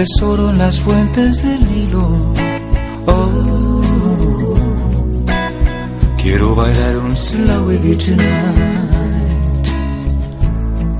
[0.00, 2.32] tesoro en las fuentes del Nilo,
[3.06, 4.54] oh,
[6.16, 9.66] quiero bailar un slow with you tonight,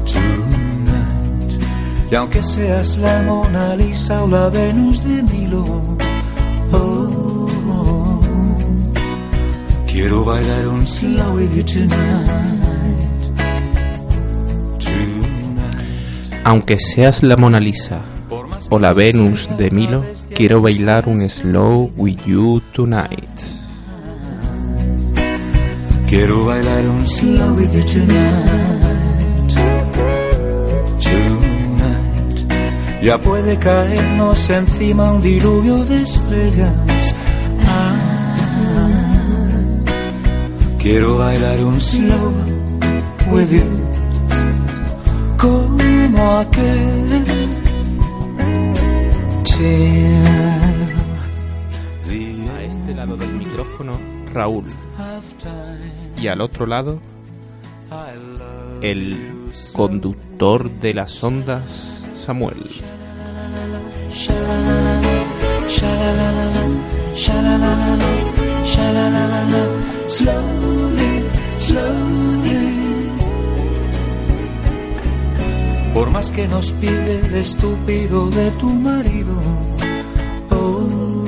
[0.04, 1.62] tonight.
[2.10, 5.64] Y aunque seas la Mona Lisa o la Venus de Milo,
[6.72, 8.20] oh,
[9.86, 12.28] quiero bailar un slow with you tonight.
[16.44, 18.02] Aunque seas la Mona Lisa
[18.70, 20.04] o la Venus de Milo,
[20.34, 23.28] quiero bailar un slow with you tonight.
[26.08, 29.54] Quiero bailar un slow with you tonight.
[31.02, 32.46] Tonight.
[33.02, 37.14] Ya puede caernos encima un diluvio de estrellas.
[37.66, 37.96] Ah,
[40.78, 42.32] quiero bailar un slow
[43.32, 43.64] with you.
[45.38, 47.39] Como aquel.
[52.50, 53.92] A este lado del micrófono,
[54.32, 54.64] Raúl.
[56.20, 57.00] Y al otro lado,
[58.80, 59.18] el
[59.72, 62.56] conductor de las ondas, Samuel.
[70.10, 71.24] Slowly,
[71.56, 72.39] slowly.
[75.94, 79.34] Por más que nos pide el estúpido de tu marido,
[80.50, 81.24] oh,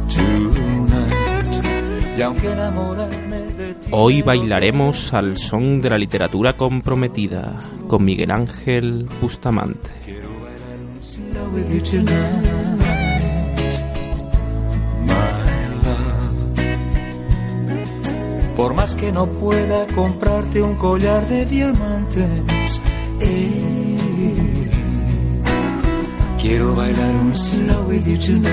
[0.08, 1.14] tonight.
[2.16, 3.88] Y aunque enamorarme de ti.
[3.90, 7.58] Hoy bailaremos al son de la literatura comprometida
[7.88, 9.90] con Miguel Ángel Bustamante.
[10.04, 12.53] Quiero bailar un slow with you tonight,
[18.84, 22.82] más que no pueda comprarte un collar de diamantes,
[23.18, 24.68] eh,
[26.38, 28.52] quiero bailar un slow with you tonight,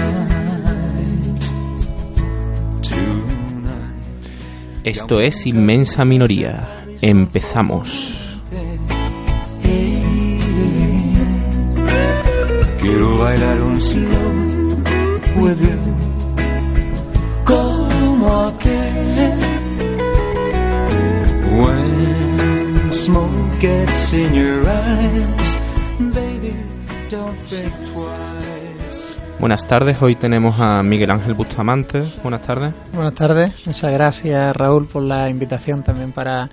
[2.81, 4.05] tonight.
[4.85, 6.85] Esto es Inmensa Minoría.
[7.01, 8.39] Empezamos.
[12.79, 15.90] Quiero bailar un slow with you
[23.01, 25.57] smoke gets in your eyes.
[25.99, 26.53] Baby,
[27.09, 29.17] don't think twice.
[29.39, 32.03] Buenas tardes, hoy tenemos a Miguel Ángel Bustamante.
[32.21, 32.75] Buenas tardes.
[32.93, 36.47] Buenas tardes, muchas gracias Raúl por la invitación también para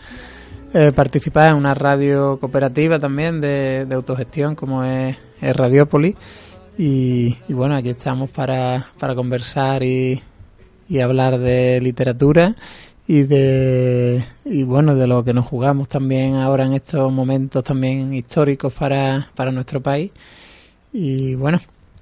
[0.72, 6.16] eh, participar en una radio cooperativa también de, de autogestión como es, es Radiópolis.
[6.78, 10.22] Y, y bueno, aquí estamos para, para conversar y,
[10.88, 12.54] y hablar de literatura
[13.10, 18.12] y de y bueno de lo que nos jugamos también ahora en estos momentos también
[18.12, 20.12] históricos para, para nuestro país
[20.92, 21.58] y bueno,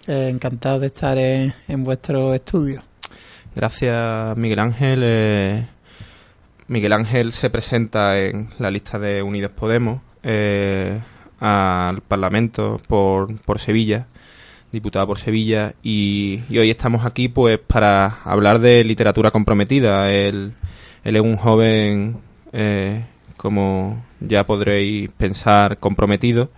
[0.09, 2.83] eh, encantado de estar en, en vuestro estudio.
[3.55, 5.03] Gracias, Miguel Ángel.
[5.05, 5.67] Eh,
[6.69, 11.01] Miguel Ángel se presenta en la lista de Unidos Podemos eh,
[11.41, 14.07] al Parlamento por, por Sevilla,
[14.73, 20.13] diputado por Sevilla, y, y hoy estamos aquí pues para hablar de literatura comprometida.
[20.13, 20.53] Él,
[21.07, 22.17] él es un joven,
[22.53, 23.05] eh,
[23.37, 26.51] como ya podréis pensar, comprometido,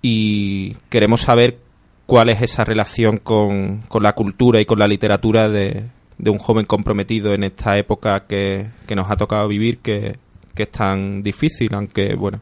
[0.00, 1.58] y queremos saber
[2.06, 5.86] cuál es esa relación con, con la cultura y con la literatura de,
[6.18, 10.18] de un joven comprometido en esta época que, que nos ha tocado vivir, que,
[10.54, 12.40] que es tan difícil, aunque, bueno,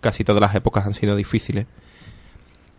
[0.00, 1.66] casi todas las épocas han sido difíciles.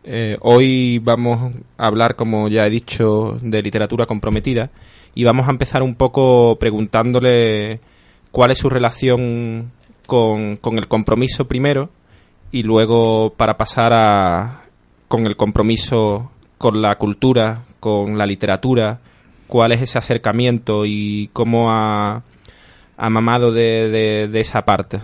[0.05, 4.69] Eh, hoy vamos a hablar, como ya he dicho, de literatura comprometida
[5.17, 7.79] y vamos a empezar un poco preguntándole
[8.29, 9.71] cuál es su relación
[10.05, 11.89] con, con el compromiso primero
[12.51, 14.61] y luego para pasar a,
[15.07, 16.29] con el compromiso
[16.59, 18.99] con la cultura, con la literatura,
[19.47, 22.21] cuál es ese acercamiento y cómo ha,
[22.95, 24.99] mamado de, de, esa parte.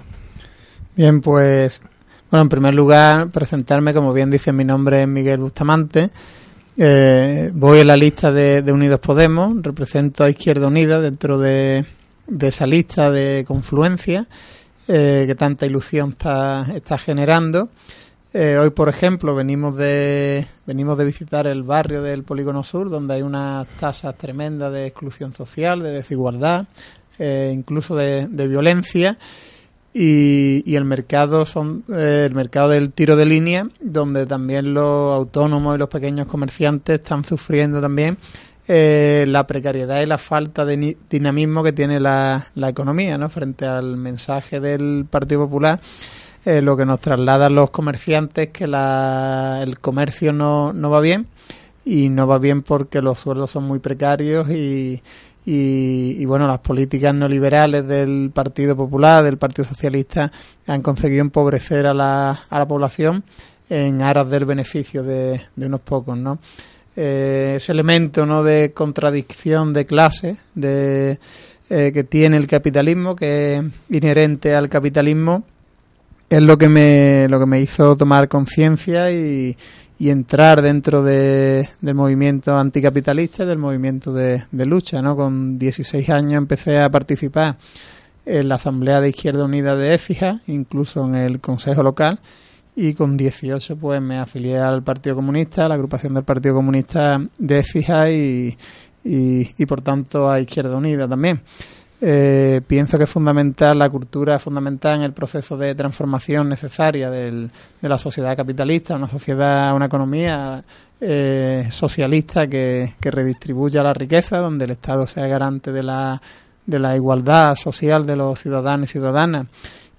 [0.95, 1.81] Bien, pues,
[2.29, 6.11] bueno, en primer lugar, presentarme, como bien dice mi nombre es Miguel Bustamante.
[6.75, 11.85] Eh, voy en la lista de, Unidos Podemos, represento a Izquierda Unida dentro de,
[12.27, 14.27] de esa lista de confluencia
[14.87, 17.69] eh, que tanta ilusión está, está generando.
[18.33, 23.13] Eh, hoy, por ejemplo, venimos de, venimos de visitar el barrio del Polígono Sur, donde
[23.13, 26.65] hay unas tasas tremendas de exclusión social, de desigualdad,
[27.19, 29.17] eh, incluso de, violencia.
[29.95, 35.15] Y, y, el mercado son eh, el mercado del tiro de línea donde también los
[35.15, 38.17] autónomos y los pequeños comerciantes están sufriendo también
[38.65, 43.97] la precariedad y la falta de dinamismo que tiene la, la economía no frente al
[43.97, 45.81] mensaje del Partido Popular
[46.45, 51.27] eh, lo que nos trasladan los comerciantes es que el comercio no, no va bien
[51.85, 55.01] y no va bien porque los sueldos son muy precarios y,
[55.45, 60.31] y, bueno, las políticas neoliberales del Partido Popular, del Partido Socialista,
[60.67, 63.23] han conseguido empobrecer a la, a la población
[63.69, 66.39] en aras del beneficio de, de unos pocos, ¿no?
[66.95, 71.19] Eh, ese elemento, ¿no?, de contradicción de clase, de,
[71.69, 75.43] eh, que tiene el capitalismo, que es inherente al capitalismo,
[76.29, 79.57] es lo que me, lo que me hizo tomar conciencia y,
[79.99, 85.01] entrar dentro de, del movimiento anticapitalista y del movimiento de, lucha.
[85.01, 85.15] ¿no?
[85.15, 87.57] Con 16 años empecé a participar
[88.25, 92.19] en la Asamblea de Izquierda Unida de Écija, incluso en el Consejo Local,
[92.75, 97.21] y con 18 pues me afilié al Partido Comunista, a la agrupación del Partido Comunista
[97.37, 98.57] de Écija y,
[99.03, 101.41] y por tanto a Izquierda Unida también.
[102.05, 107.09] Eh, pienso que es fundamental, la cultura es fundamental en el proceso de transformación necesaria
[107.09, 110.61] de la sociedad capitalista, una sociedad, una economía
[110.99, 116.21] eh, socialista que, redistribuya la riqueza, donde el Estado sea garante de la,
[116.65, 119.47] de la igualdad social de los ciudadanos y ciudadanas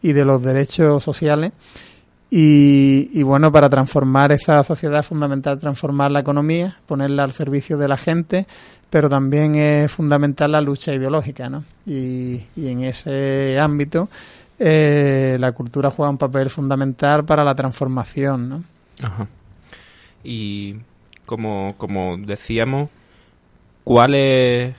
[0.03, 1.53] y de los derechos sociales.
[2.37, 7.79] Y, y, bueno, para transformar esa sociedad es fundamental transformar la economía, ponerla al servicio
[7.79, 8.49] de la gente,
[8.91, 11.63] pero también es fundamental la lucha ideológica, ¿no?
[11.87, 14.09] Y, en ese ámbito
[14.59, 18.65] eh, la cultura juega un papel fundamental para la transformación, ¿no?
[19.01, 19.29] Ajá.
[20.25, 20.75] Y
[21.27, 22.91] como, como decíamos,
[23.85, 24.75] ¿cuáles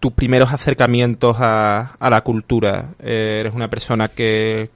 [0.00, 2.90] tus primeros acercamientos a, a la cultura?
[2.98, 4.68] Eh, ¿Eres una persona que,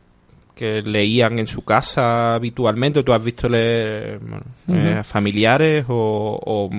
[0.56, 3.02] que leían en su casa habitualmente?
[3.02, 4.18] ¿Tú has visto leer
[4.66, 6.70] eh, familiares o,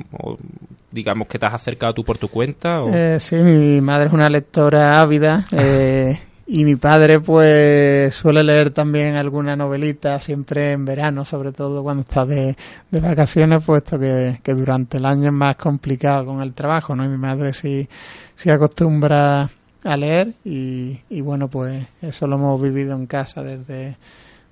[0.91, 2.81] digamos que te has acercado tú por tu cuenta?
[2.91, 8.71] Eh, sí, mi madre es una lectora ávida eh, y mi padre pues suele leer
[8.71, 12.56] también alguna novelita siempre en verano, sobre todo cuando está de,
[12.89, 17.06] vacaciones, puesto que, durante el año es más complicado con el trabajo, ¿no?
[17.06, 17.88] Y mi madre sí,
[18.35, 19.47] sí acostumbra
[19.88, 23.98] a leer y, bueno, pues eso lo hemos vivido en casa desde,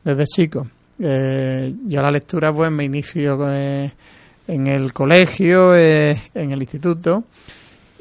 [0.04, 0.68] desde chico.
[1.00, 3.38] Eh, yo la lectura pues me inicio...
[3.52, 3.92] Eh,
[4.48, 7.24] en el colegio, eh, en el instituto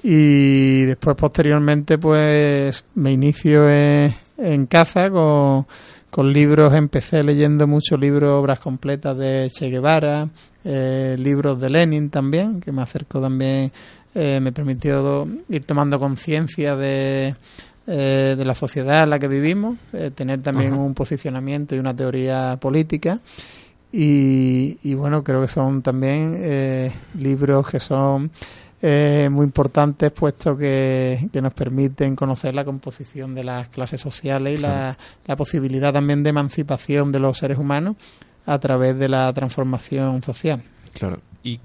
[0.03, 5.67] y después posteriormente pues me inicio en casa con,
[6.11, 10.29] con, libros, empecé leyendo muchos libros, obras completas de Che Guevara,
[10.65, 13.73] eh, libros de Lenin también, que me acercó también,
[14.15, 17.35] eh, me permitió ir tomando conciencia de,
[17.87, 19.77] de la sociedad en la que vivimos,
[20.15, 23.21] tener también un posicionamiento y una teoría política
[23.97, 28.29] y, bueno, creo que son también eh, libros que son
[28.83, 34.61] eh, muy importantes puesto que, nos permiten conocer la composición de las clases sociales y
[34.61, 34.97] la,
[35.37, 37.94] posibilidad también de emancipación de los seres humanos
[38.47, 40.61] a través de la transformación social.
[40.93, 41.21] Claro.
[41.44, 41.61] ¿Y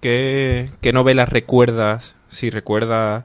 [0.00, 2.14] qué, qué novelas recuerdas?
[2.28, 3.24] Si recuerdas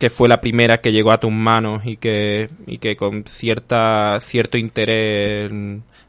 [0.00, 4.18] que fue la primera que llegó a tus manos y que, y que con cierta
[4.20, 5.52] cierto interés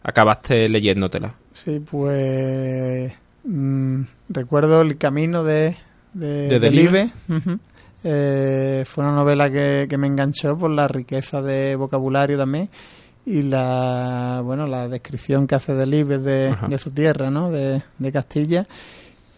[0.02, 1.36] acabaste leyéndotela.
[1.52, 3.12] Sí, pues
[3.44, 5.76] mm, recuerdo El Camino de,
[6.14, 7.10] de, Delibe.
[8.04, 12.70] Eh, fue una novela que, me enganchó por la riqueza de vocabulario también
[13.26, 17.52] y la bueno la descripción que hace Delibe de, de su tierra, ¿no?
[17.52, 18.68] de, de Castilla.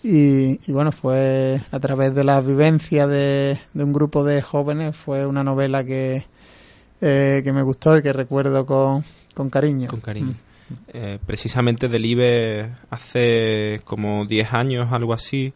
[0.06, 5.26] Y, bueno, fue a través de la vivencia de, de un grupo de jóvenes, fue
[5.26, 6.26] una novela que,
[7.00, 9.02] eh, que me gustó y que recuerdo con,
[9.34, 9.88] con cariño.
[9.88, 10.34] Con cariño.
[10.34, 10.74] Mm.
[10.90, 15.54] Eh, precisamente Delibe hace como 10 años, algo así,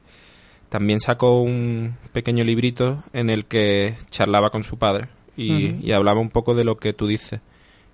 [0.69, 5.09] también sacó un pequeño librito en el que charlaba con su padre.
[5.35, 7.41] y, hablaba un poco de lo que tú dices.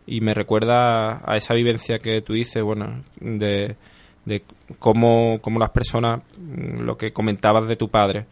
[0.05, 3.75] Y me recuerda a esa vivencia que tú dices, bueno, de,
[4.25, 4.43] de
[4.79, 8.25] cómo, cómo las personas, mm, lo que comentabas de tu padre,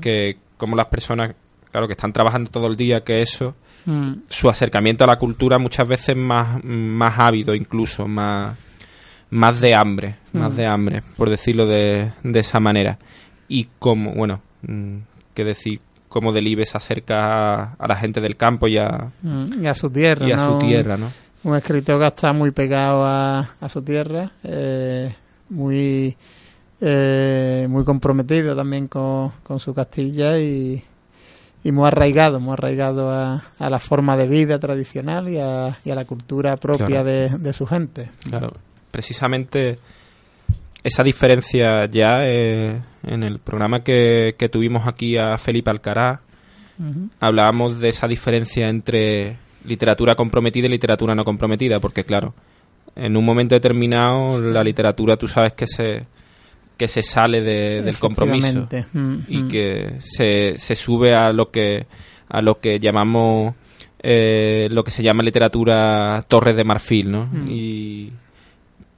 [0.00, 1.34] que cómo las personas,
[1.70, 3.54] claro, que están trabajando todo el día, que eso,
[4.28, 8.56] su acercamiento a la cultura muchas veces más, más ávido incluso, más,
[9.30, 12.98] más de hambre, más de hambre, por decirlo de, de esa manera.
[13.48, 14.96] Y como, bueno, mm,
[15.34, 15.80] qué decir,
[16.16, 20.26] cómo Delibes se acerca a, la gente del campo y a, mm, su tierra.
[20.26, 21.12] Y a su tierra, ¿no?
[21.44, 25.14] Un escritor que está muy pegado a, a su tierra, eh,
[25.50, 26.16] muy,
[26.80, 30.82] eh, muy comprometido también con, con su Castilla y,
[31.62, 35.90] y muy arraigado, muy arraigado a, a, la forma de vida tradicional y a, y
[35.90, 38.08] a la cultura propia de, de, su gente.
[38.22, 38.54] Claro,
[38.90, 39.78] precisamente
[40.86, 46.20] esa diferencia ya eh, en el programa que, que, tuvimos aquí a Felipe Alcaraz,
[47.18, 52.34] hablábamos de esa diferencia entre literatura comprometida y literatura no comprometida, porque claro,
[52.94, 56.06] en un momento determinado la literatura tú sabes que se
[56.76, 59.48] que se sale del compromiso mm, y mm.
[59.48, 61.86] que se, se sube a lo que
[62.28, 63.54] a lo que llamamos
[64.00, 67.26] eh, lo que se llama literatura torres de marfil, ¿no?
[67.26, 67.50] Mm.
[67.50, 68.12] Y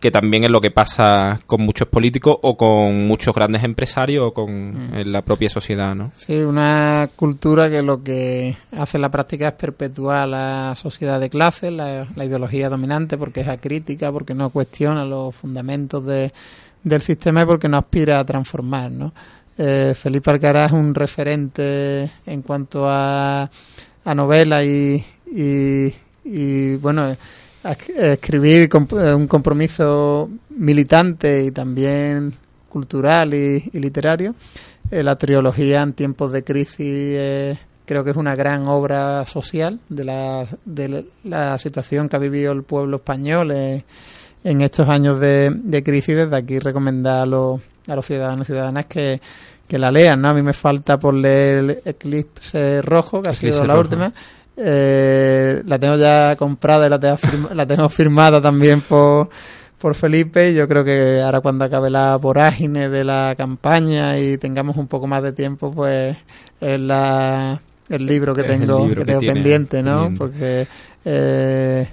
[0.00, 4.33] que también es lo que pasa con muchos políticos o con muchos grandes empresarios o
[4.33, 6.12] con la propia sociedad, ¿no?
[6.14, 11.28] Sí, una cultura que lo que hace en la práctica es perpetuar la sociedad de
[11.28, 16.33] clases, la, la ideología dominante, porque es acrítica, porque no cuestiona los fundamentos de,
[16.85, 19.12] del sistema y porque no aspira a transformar, ¿no?
[19.57, 23.50] Eh, Felipe Alcaraz es un referente en cuanto a,
[24.05, 25.93] a novela y, y,
[26.25, 27.17] y bueno
[27.64, 32.34] escribir eh, un compromiso militante y también
[32.68, 34.34] cultural y, literario.
[34.90, 39.80] Eh, la trilogía en tiempos de crisis eh, creo que es una gran obra social
[39.88, 45.50] de la, de la situación que ha vivido el pueblo español en estos años de,
[45.54, 46.16] de, crisis.
[46.16, 49.20] Desde aquí recomendar a los, a los ciudadanos y ciudadanas que,
[49.68, 50.20] que la lean.
[50.20, 50.28] ¿no?
[50.28, 54.12] A mí me falta por leer Eclipse Rojo, que ha sido la última
[54.60, 59.28] eh, la tengo ya comprada y la tengo, la tengo firmada también por,
[59.78, 60.50] por Felipe.
[60.50, 64.88] Y yo creo que ahora cuando acabe la vorágine de la campaña y tengamos un
[64.88, 66.16] poco más de tiempo, pues
[66.60, 70.12] es la, el libro que tengo, que tengo pendiente, ¿no?
[70.18, 70.66] Porque
[71.04, 71.88] eh,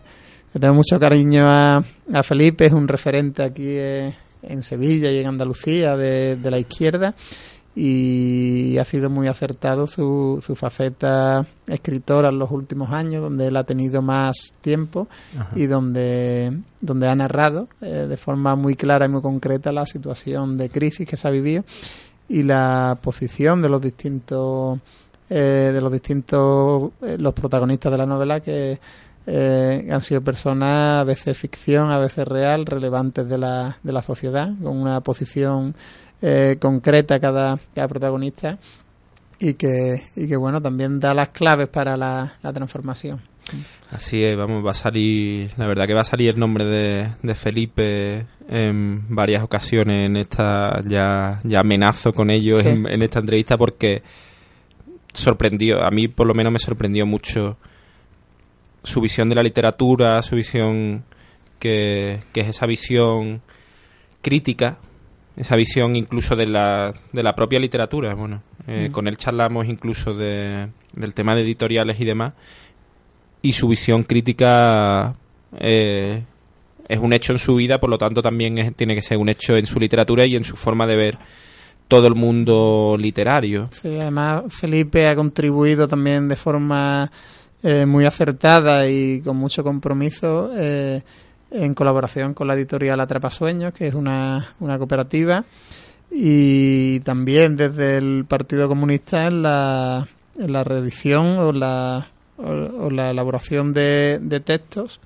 [0.59, 5.27] tengo mucho cariño a, a, Felipe, es un referente aquí eh, en Sevilla y en
[5.27, 7.13] Andalucía de, de la izquierda
[7.75, 13.57] y ha sido muy acertado su, su faceta escritora en los últimos años, donde él
[13.57, 15.09] ha tenido más tiempo
[15.55, 20.57] y donde, donde ha narrado eh, de forma muy clara y muy concreta la situación
[20.57, 21.65] de crisis que se ha vivido
[22.29, 24.79] y la posición de los distintos
[25.29, 28.79] eh, de los distintos eh, los protagonistas de la novela que
[29.27, 34.51] han sido personas a veces ficción, a veces real, relevantes de la, de la sociedad,
[34.61, 35.73] con una posición
[36.27, 38.57] eh, concreta cada, cada protagonista
[39.39, 43.21] y que, y que bueno también da las claves para la, transformación.
[43.91, 47.11] Así es, vamos, va a salir, la verdad que va a salir el nombre de,
[47.21, 53.55] de Felipe en varias ocasiones en esta, ya, ya amenazo con ellos en, esta entrevista
[53.55, 54.01] porque
[55.13, 57.55] sorprendió, a mí por lo menos me sorprendió mucho
[58.81, 61.03] su visión de la literatura, su visión
[61.59, 63.43] que, que es esa visión
[64.23, 64.79] crítica
[65.37, 68.13] esa visión incluso de la, de la propia literatura.
[68.15, 68.91] Bueno, eh, mm.
[68.91, 72.33] con él charlamos incluso de, del tema de editoriales y demás,
[73.41, 75.15] y su visión crítica
[75.59, 76.23] eh,
[76.87, 79.55] es un hecho en su vida, por lo tanto también tiene que ser un hecho
[79.55, 81.17] en su literatura y en su forma de ver
[81.87, 83.69] todo el mundo literario.
[83.71, 87.11] Sí, además Felipe ha contribuido también de forma
[87.61, 90.49] eh, muy acertada y con mucho compromiso
[91.51, 95.45] en colaboración con la editorial Atrapasueños, que es una, una cooperativa,
[96.11, 103.11] y también desde el Partido Comunista en la, en la reedición o la, o, la
[103.11, 104.99] elaboración de, textos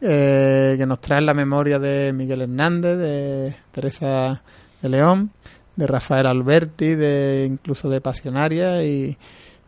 [0.00, 4.42] eh, que nos traen la memoria de Miguel Hernández, de Teresa
[4.80, 5.30] de León,
[5.76, 9.16] de Rafael Alberti, de incluso de Pasionaria y,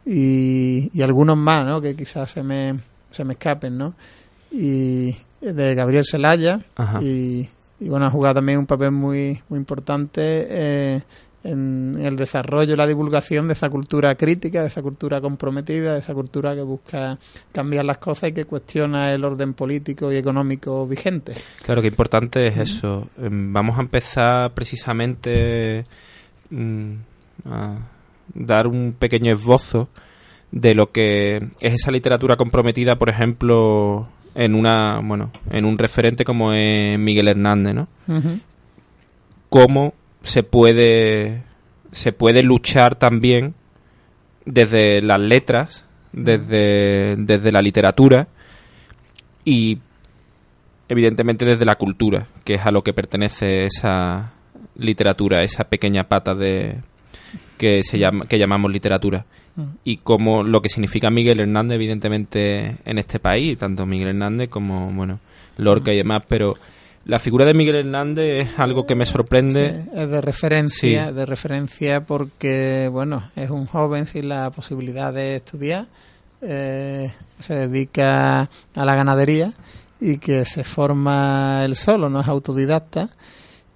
[0.05, 1.81] y, y algunos más, ¿no?
[1.81, 2.79] Que quizás se me,
[3.11, 3.95] se me escapen, ¿no?
[4.51, 5.17] Y,
[5.53, 6.61] de Gabriel Celaya
[7.01, 7.49] y,
[7.81, 11.01] bueno, ha jugado también un papel muy, muy importante eh,
[11.45, 15.99] en el desarrollo y la divulgación de esa cultura crítica, de esa cultura comprometida, de
[15.99, 17.19] esa cultura que busca
[17.53, 21.35] cambiar las cosas y que cuestiona el orden político y económico vigente.
[21.63, 23.11] Claro, que importante es eso.
[23.19, 25.85] Em, vamos a empezar precisamente
[26.51, 26.95] mm,
[27.45, 27.77] a
[28.33, 29.89] dar un pequeño esbozo
[30.51, 36.25] de lo que es esa literatura comprometida, por ejemplo, en una, bueno, en un referente
[36.25, 37.89] como es Miguel Hernández, ¿no?
[39.49, 41.43] Cómo se puede
[41.93, 43.55] se puede luchar también
[44.45, 48.27] desde las letras, desde, desde la literatura
[49.45, 49.79] y
[50.89, 54.33] evidentemente desde la cultura, que es a lo que pertenece esa
[54.77, 56.81] literatura, esa pequeña pata de
[57.59, 59.25] que se llama que llamamos literatura
[59.85, 64.93] y como lo que significa Miguel Hernández evidentemente en este país, tanto Miguel Hernández como
[64.93, 65.21] bueno,
[65.57, 66.55] Lorca y demás, pero
[67.05, 69.85] la figura de Miguel Hernández es algo que me sorprende.
[69.95, 75.87] es de referencia, de referencia porque, bueno, es un joven sin la posibilidad de estudiar,
[76.41, 79.53] eh, se dedica a la ganadería
[80.01, 83.11] y que se forma él solo, no es autodidacta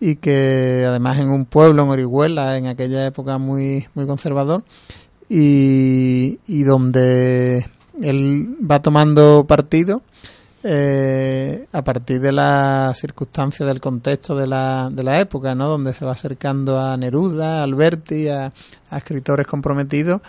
[0.00, 4.64] y que además en un pueblo, en Orihuela, en aquella época muy, muy conservador
[5.28, 7.66] y, y donde
[8.00, 10.02] él va tomando partido
[10.64, 15.68] eh, a partir de las circunstancias del contexto de la, de la época, ¿no?
[15.68, 18.52] Donde se va acercando a Neruda, a Alberti, a,
[18.90, 20.20] escritores comprometidos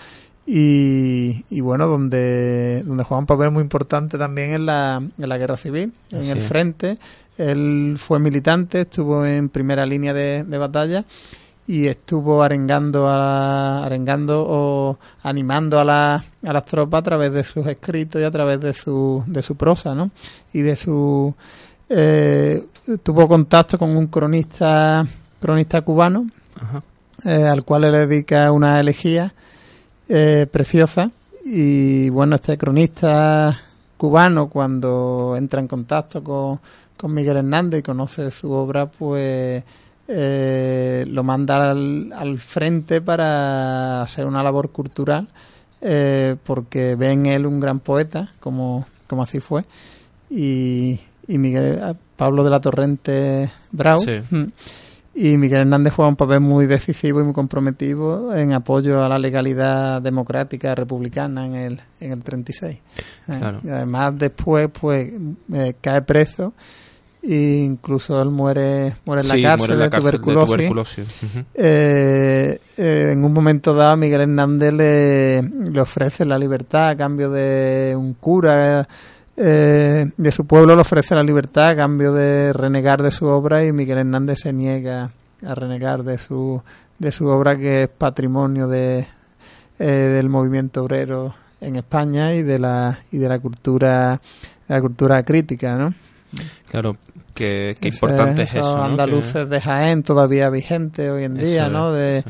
[0.46, 5.38] y, y, bueno, donde, donde juega un papel muy importante también en la, en la
[5.38, 6.98] guerra civil, en el frente.
[7.38, 11.06] Él fue militante, estuvo en primera línea de, de batalla
[11.70, 17.44] y estuvo arengando a, arengando o animando a, la, a las tropas a través de
[17.44, 20.10] sus escritos y a través de su, de su prosa, ¿no?
[20.52, 21.32] Y de su
[21.88, 22.66] eh,
[23.04, 25.06] tuvo contacto con un cronista
[25.40, 26.28] cronista cubano
[27.24, 29.32] eh, al cual le dedica una elegía
[30.08, 31.12] eh, preciosa
[31.46, 33.56] y bueno este cronista
[33.96, 36.60] cubano cuando entra en contacto con,
[36.98, 39.64] con Miguel Hernández y conoce su obra pues
[40.12, 45.28] eh, lo manda al, frente para hacer una labor cultural,
[45.82, 49.66] eh, porque ve en él un gran poeta, como, como así fue,
[50.28, 54.02] y, y Miguel Pablo de la Torrente Brau.
[54.32, 54.46] Mm,
[55.14, 59.20] y Miguel Hernández juega un papel muy decisivo y muy comprometido en apoyo a la
[59.20, 62.80] legalidad democrática republicana en el, en el 36.
[63.28, 65.12] Eh, además, después, pues,
[65.82, 66.54] cae preso
[67.22, 71.08] e incluso él muere, muere en la cárcel, de, tuberculosis.
[71.54, 77.30] Eh, eh, en un momento dado, Miguel Hernández le, le, ofrece la libertad a cambio
[77.30, 78.88] de un cura
[79.36, 83.66] eh, de su pueblo, le ofrece la libertad a cambio de renegar de su obra
[83.66, 85.12] y Miguel Hernández se niega
[85.46, 86.62] a renegar de su,
[86.98, 89.06] de su obra que es patrimonio de,
[89.78, 94.22] del movimiento obrero en España y de la, y de la cultura,
[94.68, 95.94] de la cultura crítica, ¿no?
[96.70, 96.98] Claro,
[97.34, 98.82] qué, importante es eso.
[98.82, 101.92] andaluces de Jaén todavía vigente hoy en día, ¿no?
[101.92, 102.24] De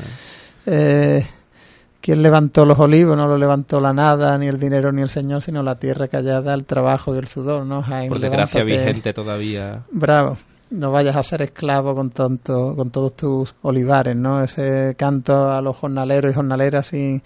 [0.66, 1.26] eh,
[2.00, 5.42] quién levantó los olivos, no lo levantó la nada, ni el dinero, ni el Señor,
[5.42, 7.82] sino la tierra callada, el trabajo y el sudor, ¿no?
[7.82, 9.82] Jaén, Por desgracia vigente todavía.
[9.90, 10.38] Bravo.
[10.70, 14.42] No vayas a ser esclavo con tanto, con todos tus olivares, ¿no?
[14.42, 17.20] Ese canto a los jornaleros y jornaleras sin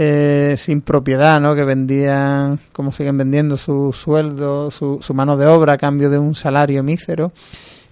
[0.00, 1.56] eh, sin propiedad, ¿no?
[1.56, 6.18] Que vendían, como siguen vendiendo, su sueldo, su, su mano de obra a cambio de
[6.18, 7.32] un salario mísero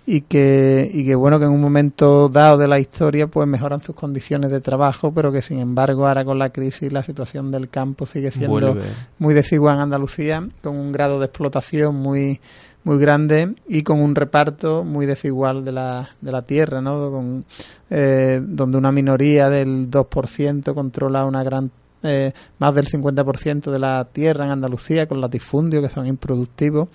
[0.07, 3.83] y que, y que bueno que en un momento dado de la historia pues mejoran
[3.83, 7.69] sus condiciones de trabajo pero que sin embargo ahora con la crisis la situación del
[7.69, 8.77] campo sigue siendo
[9.19, 12.41] muy desigual en Andalucía con un grado de explotación muy
[12.85, 17.11] muy grande y con un reparto muy desigual de la, de la tierra, ¿no?
[17.11, 17.45] Con,
[17.91, 21.73] eh, donde una minoría del 2% controla una gran
[22.07, 26.89] eh, más del 50% de la tierra en Andalucía con latifundios que son improductivos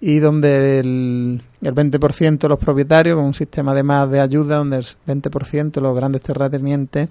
[0.00, 4.56] y donde el, el 20% de los propietarios con un sistema de más de ayuda
[4.56, 7.08] donde el 20% de los grandes terratenientes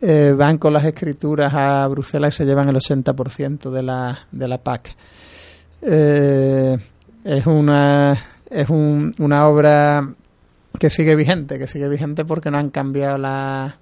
[0.00, 4.48] eh, van con las escrituras a Bruselas y se llevan el 80% de la, de
[4.48, 4.94] la PAC.
[5.82, 6.76] Eh,
[7.24, 8.16] es una,
[8.50, 10.14] es una obra
[10.78, 13.78] que sigue vigente, que sigue vigente porque no han cambiado la,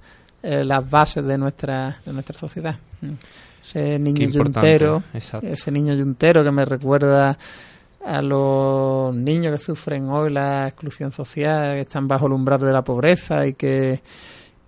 [0.46, 2.76] eh, las bases de nuestra, de nuestra sociedad.
[3.62, 7.38] Ese niño yuntero, ese niño yuntero que me recuerda
[8.04, 12.72] a los niños que sufren hoy la exclusión social, que están bajo el umbral de
[12.72, 14.02] la pobreza y que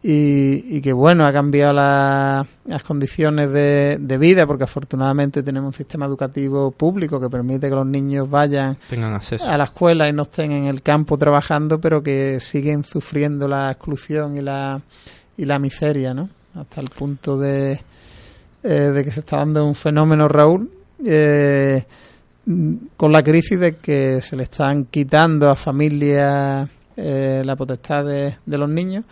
[0.03, 6.07] y, que bueno ha cambiado las condiciones de, de, vida porque afortunadamente tenemos un sistema
[6.07, 8.79] educativo público que permite que los niños vayan
[9.47, 13.73] a la escuela y no estén en el campo trabajando pero que siguen sufriendo la
[13.73, 14.81] exclusión y la
[15.37, 16.29] y la miseria, ¿no?
[16.55, 17.81] Hasta el punto de,
[18.62, 20.70] eh, de que se está dando un fenómeno, Raúl,
[21.05, 21.85] eh,
[22.96, 28.37] con la crisis de que se le están quitando a familias eh, la potestad de,
[28.46, 29.05] los niños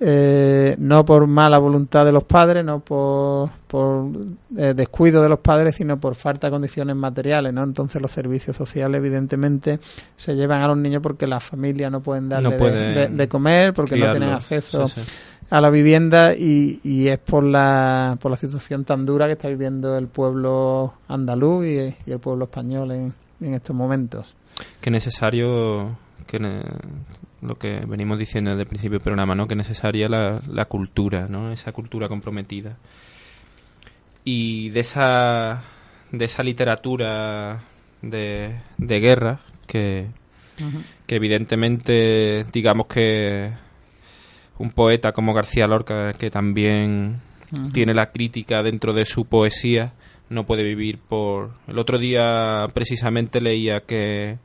[0.00, 4.06] eh, no por mala voluntad de los padres, no por, por
[4.56, 7.64] eh, descuido de los padres, sino por falta de condiciones materiales, ¿no?
[7.64, 9.80] Entonces los servicios sociales, evidentemente,
[10.14, 14.08] se llevan a los niños porque las familias no pueden darle de, comer, porque no
[14.10, 14.86] tienen acceso
[15.50, 19.48] a la vivienda y, y, es por la, por la situación tan dura que está
[19.48, 24.34] viviendo el pueblo andaluz y, el pueblo español en, en estos momentos.
[24.80, 26.38] Que necesario que
[27.40, 29.46] lo que venimos diciendo desde el principio del programa, ¿no?
[29.46, 31.50] que es necesaria la, la cultura, ¿no?
[31.52, 32.76] esa cultura comprometida.
[34.24, 35.62] Y de esa,
[36.12, 37.60] de esa literatura
[38.02, 40.08] de, de guerra, que,
[41.06, 43.50] que evidentemente, digamos que
[44.58, 47.20] un poeta como García Lorca, que también
[47.72, 49.92] tiene la crítica dentro de su poesía,
[50.28, 51.52] no puede vivir por...
[51.66, 54.38] El otro día precisamente leía que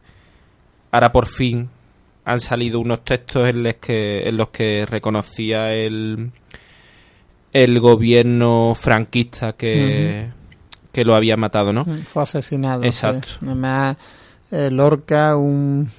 [0.92, 1.70] ahora por fin
[2.24, 6.32] han salido unos textos en los que, en los que reconocía el,
[7.52, 10.30] el gobierno franquista que,
[10.94, 11.86] que lo había matado, ¿no?
[12.14, 12.84] Fue asesinado.
[12.84, 13.28] Exacto.
[13.42, 13.98] Además,
[14.52, 15.90] eh, Lorca, un,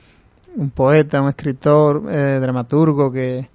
[0.56, 3.48] un poeta, un escritor, eh, dramaturgo que,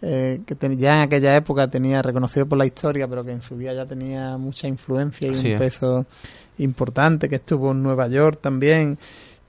[0.00, 3.58] eh, que ya en aquella época tenía reconocido por la historia, pero que en su
[3.58, 6.06] día ya tenía mucha influencia y un peso
[6.58, 8.98] importante, que estuvo en Nueva York también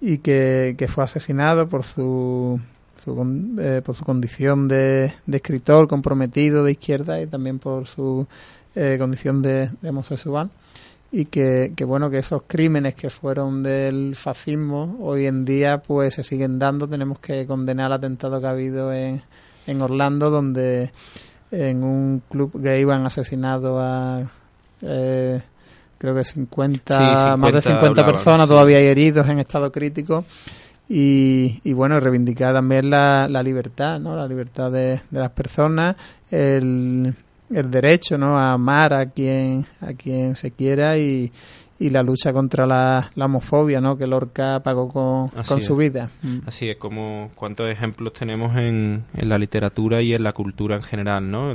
[0.01, 2.59] y que, fue asesinado por su,
[3.59, 8.25] eh, por su condición de, escritor comprometido de izquierda y también por su
[8.75, 10.49] eh, condición de, homosexual.
[11.11, 16.23] Y que, bueno que esos crímenes que fueron del fascismo hoy en día pues se
[16.23, 16.87] siguen dando.
[16.87, 19.23] Tenemos que condenar el atentado que ha habido en,
[19.69, 20.91] en Orlando donde
[21.51, 24.31] en un club gay han asesinado a
[24.81, 25.41] eh,
[25.97, 30.25] creo que 50, más de 50 personas, todavía hay heridos en estado crítico.
[30.87, 34.15] Y, y bueno, reivindicar también la, la libertad, ¿no?
[34.15, 35.95] La libertad de, las personas,
[36.31, 37.13] el,
[37.51, 38.39] el derecho, ¿no?
[38.39, 41.31] A amar a quien, a quien se quiera y,
[41.79, 43.97] y la lucha contra la, la, homofobia, ¿no?
[43.97, 46.11] Que Lorca pagó con, con su vida.
[46.21, 46.39] Mm.
[46.45, 50.83] Así es, como cuántos ejemplos tenemos en, en la literatura y en la cultura en
[50.83, 51.53] general, ¿no?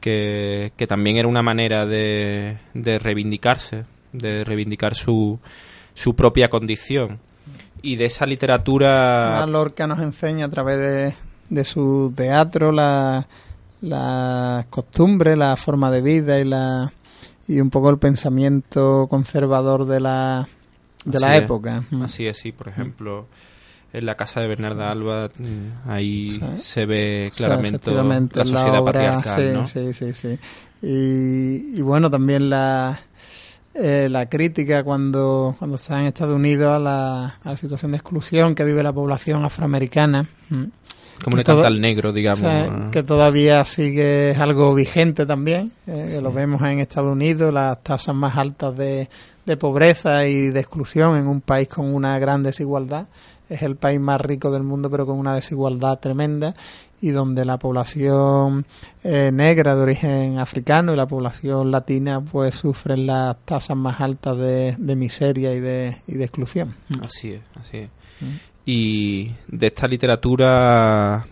[0.00, 5.38] que, también era una manera de, de reivindicarse, de reivindicar su,
[5.94, 7.18] su propia condición.
[7.80, 9.46] Y de esa literatura...
[9.46, 11.14] Lorca nos enseña a través de,
[11.48, 13.26] de su teatro la,
[13.80, 16.92] la costumbre, la forma de vida y la
[17.48, 20.48] y un poco el pensamiento conservador de la
[21.04, 21.82] de la época.
[22.02, 23.26] Así es, sí, por ejemplo,
[23.92, 29.92] en la casa de Bernarda Alba, mm, ahí se ve claramente la sociedad patriarcal, sí,
[29.94, 30.38] sí, sí,
[30.82, 33.00] Y, bueno, también la,
[33.74, 37.98] eh, la crítica cuando, cuando está en Estados Unidos a la, a la situación de
[37.98, 40.28] exclusión que vive la población afroamericana.
[40.50, 40.64] Mm.
[41.22, 42.90] Como un al negro, digamos.
[42.92, 48.36] que todavía sigue algo vigente también, eh, lo vemos en Estados Unidos, las tasas más
[48.36, 49.08] altas de,
[49.44, 53.08] de pobreza y de exclusión en un país con una gran desigualdad
[53.48, 56.54] es el país más rico del mundo pero con una desigualdad tremenda
[57.00, 58.66] y donde la población
[59.04, 64.36] eh, negra de origen africano y la población latina pues sufren las tasas más altas
[64.36, 66.74] de, miseria y de, y de exclusión.
[67.02, 67.90] Así es, así es.
[68.20, 68.34] Mm.
[68.70, 71.24] Y de esta literatura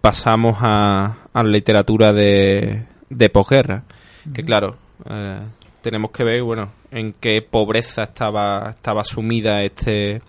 [0.00, 3.84] pasamos a, a la literatura de, de posguerra,
[4.34, 4.76] que claro,
[5.08, 5.42] eh,
[5.80, 10.20] tenemos que ver, bueno, en qué pobreza estaba, estaba sumida este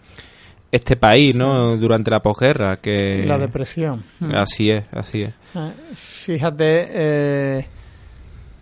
[0.72, 1.76] este país, ¿no?
[1.76, 3.24] Durante la posguerra, que...
[3.26, 4.04] La depresión.
[4.20, 4.36] Mm.
[4.36, 5.34] Así es, así es.
[5.56, 7.68] Ah, fíjate, eh,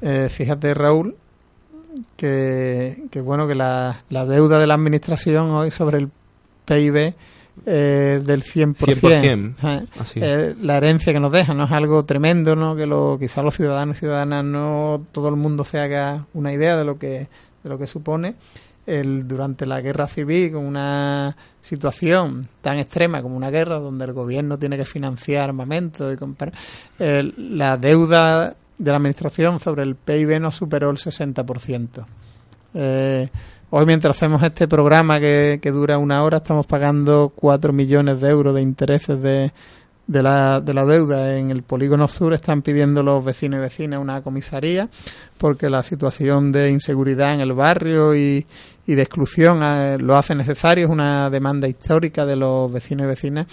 [0.02, 1.18] eh, fíjate Raúl,
[2.16, 6.10] que, que bueno, que la, la, deuda de la administración hoy sobre el
[6.64, 7.16] PIB
[7.66, 8.76] eh, del 100%.
[8.76, 9.56] 100%.
[9.64, 9.88] ¿eh?
[10.00, 10.58] Así es.
[10.58, 11.66] la herencia que nos deja, ¿no?
[11.66, 12.76] Es algo tremendo, ¿no?
[12.76, 16.78] Que lo, quizás los ciudadanos y ciudadanas no todo el mundo se haga una idea
[16.78, 17.28] de lo que,
[17.64, 18.36] de lo que supone
[18.86, 24.14] el, durante la guerra civil, con una situación tan extrema como una guerra, donde el
[24.14, 26.54] gobierno tiene que financiar armamento y comprar,
[27.00, 32.06] la deuda de la administración sobre el PIB no superó el 60%.
[32.78, 33.30] Eh,
[33.78, 38.30] hoy, mientras hacemos este programa que, que dura una hora, estamos pagando 4 millones de
[38.30, 39.52] euros de intereses de,
[40.08, 41.38] de la, de deuda.
[41.38, 44.88] En el polígono sur están pidiendo los vecinos y vecinas una comisaría
[45.38, 48.46] porque la situación de inseguridad en el barrio y,
[48.88, 53.08] y de exclusión eh, lo hace necesario, es una demanda histórica de los vecinos y
[53.08, 53.48] vecinas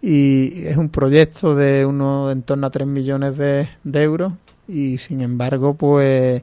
[0.00, 4.32] y es un proyecto de uno en torno a 3 millones de, euros
[4.68, 6.40] y sin embargo pues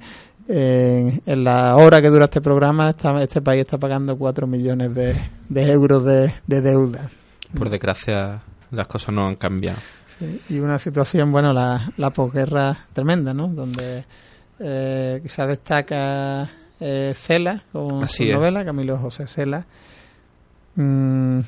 [0.48, 6.04] en, la hora que dura este programa este país está pagando 4 millones de, euros
[6.04, 7.10] de, de deuda.
[7.56, 9.78] Por desgracia las cosas no han cambiado.
[10.50, 13.48] y una situación, bueno, la, la posguerra tremenda, ¿no?
[13.48, 14.04] Donde
[14.60, 19.66] eh, quizás destaca eh, Cela con su novela, Camilo José Cela,
[20.76, 21.40] mm,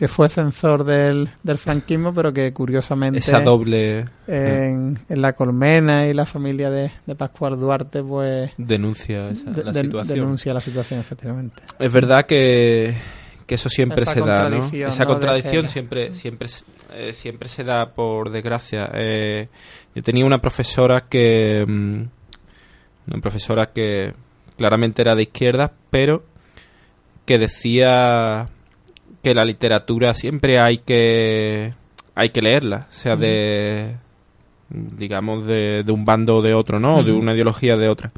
[0.00, 3.18] que fue censor del, del franquismo, pero que curiosamente...
[3.18, 4.06] Esa doble...
[4.26, 8.50] En, en La Colmena y la familia de, de Pascual Duarte, pues...
[8.56, 10.06] Denuncia esa, la situación.
[10.06, 11.62] Denuncia la situación, efectivamente.
[11.78, 12.94] Es verdad que
[13.46, 14.70] que eso siempre se da, ¿no?
[14.72, 16.48] Esa contradicción siempre, siempre,
[16.94, 18.90] eh, siempre se da por desgracia.
[18.94, 19.48] Eh,
[19.94, 22.02] yo tenía una profesora que, mm,
[23.06, 24.14] una profesora que
[24.56, 26.24] claramente era de izquierda, pero
[27.26, 28.48] que decía
[29.22, 31.74] que la literatura siempre hay que
[32.14, 33.96] hay que leerla, sea de
[34.70, 37.02] digamos de, un bando o de otro, ¿no?
[37.02, 38.12] De una ideología de otra.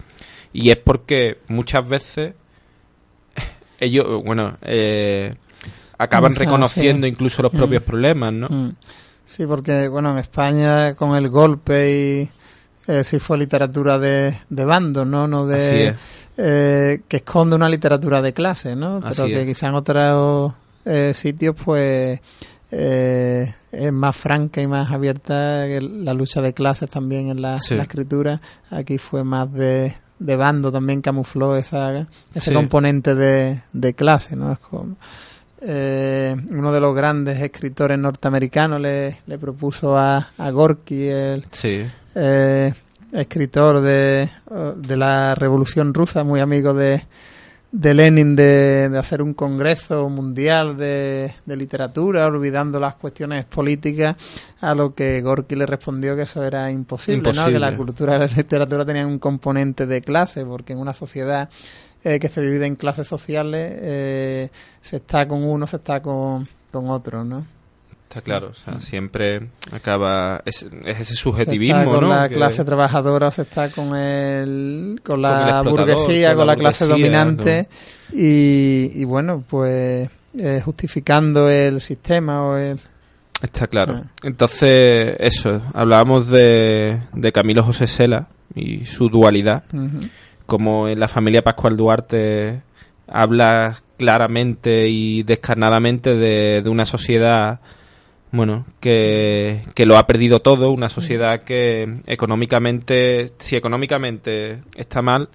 [0.53, 2.35] Y es porque muchas veces
[3.81, 5.35] ellos, bueno, eh,
[5.97, 7.87] acaban reconociendo incluso los propios mm.
[7.87, 8.49] problemas, ¿no?
[8.49, 8.77] Mm.
[9.25, 12.31] Sí, porque, bueno, en España con el golpe y
[12.91, 15.27] eh, sí fue literatura de, de bando, ¿no?
[15.27, 15.95] No de...
[16.39, 19.01] Eh, que esconde una literatura de clase, ¿no?
[19.07, 22.21] Pero que quizá en otros eh, sitios, pues...
[22.75, 28.41] Eh, es más franca y más abierta la lucha de clases también en la, escritura.
[28.71, 34.53] Aquí fue más de, de bando también camufló esa, ese componente de, de clase, ¿no?
[34.53, 34.97] Es como,
[35.65, 41.47] eh, uno de los grandes escritores norteamericanos le, le propuso a, a Gorky, el
[42.15, 42.75] eh,
[43.13, 44.29] escritor de,
[44.77, 47.07] de, la Revolución Rusa, muy amigo de,
[47.73, 54.15] de Lenin, de, de hacer un congreso mundial de, de, literatura, olvidando las cuestiones políticas,
[54.61, 57.47] a lo que Gorky le respondió que eso era imposible, ¿no?
[57.47, 61.49] que la cultura y la literatura tenían un componente de clase, porque en una sociedad
[62.05, 64.51] eh, que se divide en clases sociales, eh,
[64.83, 67.47] se está con uno, se está con, con otro, ¿no?
[68.13, 73.31] Está claro, o sea, siempre acaba es, ese subjetivismo, se está con la clase trabajadora,
[73.31, 77.69] se está con el con la burguesía, con, la, clase dominante
[78.13, 82.79] y, bueno, pues eh, justificando el sistema o el
[83.41, 84.03] Está claro.
[84.05, 84.11] Ah.
[84.23, 89.65] Entonces, eso, hablábamos de, de Camilo José Sela y su dualidad
[90.45, 92.61] como en la familia Pascual Duarte
[93.07, 97.61] habla claramente y descarnadamente de, una sociedad
[98.33, 105.29] bueno que, que, lo ha perdido todo una sociedad que económicamente si económicamente está mal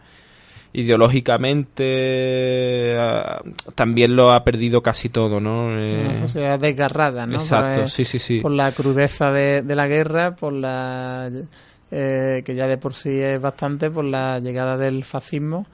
[0.73, 3.41] ideológicamente ah,
[3.75, 5.69] también lo ha perdido casi todo, ¿no?
[5.71, 7.36] Eh, una sociedad desgarrada, ¿no?
[7.36, 8.41] Exacto, sí, sí, sí.
[8.41, 11.31] Por la crudeza de, de la guerra, por la
[11.89, 15.65] eh, que ya de por sí es bastante por la llegada del fascismo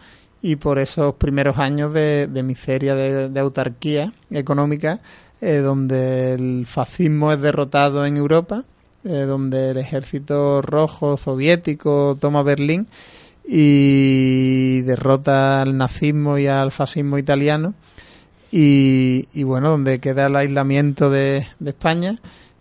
[0.43, 4.99] y por esos primeros años de, miseria, de, autarquía económica,
[5.45, 8.63] eh, donde el fascismo es derrotado en Europa,
[9.03, 12.87] eh, donde el ejército rojo soviético toma Berlín
[13.45, 17.73] y derrota al nazismo y al fascismo italiano.
[18.51, 22.19] Y, y bueno, donde queda el aislamiento de, de España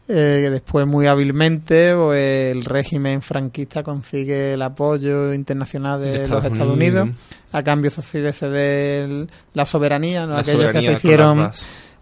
[0.09, 6.75] eh, después muy hábilmente pues, el régimen franquista consigue el apoyo internacional de, los Estados
[6.75, 7.09] Unidos.
[7.53, 10.37] a cambio se ceder la soberanía, ¿no?
[10.37, 11.51] aquellos que se hicieron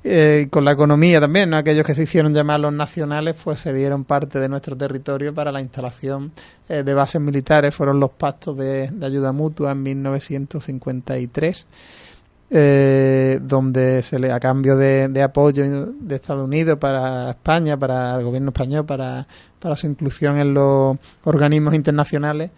[0.03, 1.57] eh, con la economía también, ¿no?
[1.57, 5.53] aquellos que se hicieron llamar los nacionales pues se dieron parte de nuestro territorio para
[5.53, 6.33] la instalación
[6.69, 11.67] eh, de bases militares, fueron los pactos de, de ayuda mutua en 1953
[12.53, 18.25] eh, donde se le a cambio de, apoyo de Estados Unidos para España, para el
[18.25, 19.25] gobierno español, para,
[19.61, 22.51] para su inclusión en los organismos internacionales,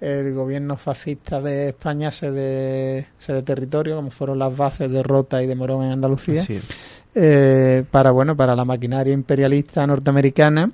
[0.00, 5.02] el gobierno fascista de España se de, se de territorio, como fueron las bases de
[5.02, 6.44] Rota y de Morón en Andalucía,
[7.14, 10.70] eh, para bueno para la maquinaria imperialista norteamericana.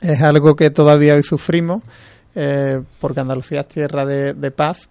[0.00, 1.82] Es algo que todavía hoy sufrimos,
[2.34, 4.88] eh, porque Andalucía es tierra de, de paz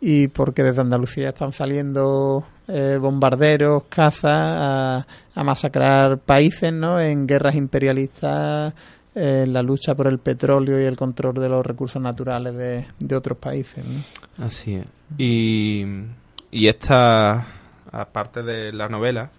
[0.00, 6.98] y porque desde Andalucía están saliendo eh, bombarderos, cazas, a, masacrar países, ¿no?
[6.98, 8.72] En guerras imperialistas,
[9.14, 12.54] en la lucha por el petróleo y el control de los recursos naturales
[12.98, 13.84] de, otros países,
[14.38, 14.86] Así es.
[15.18, 15.84] Y,
[16.50, 17.46] y esta,
[17.92, 19.30] aparte de la novela,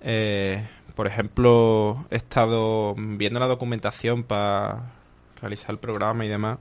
[0.00, 4.92] eh, por ejemplo, he estado viendo la documentación para
[5.40, 6.58] realizar el programa y demás.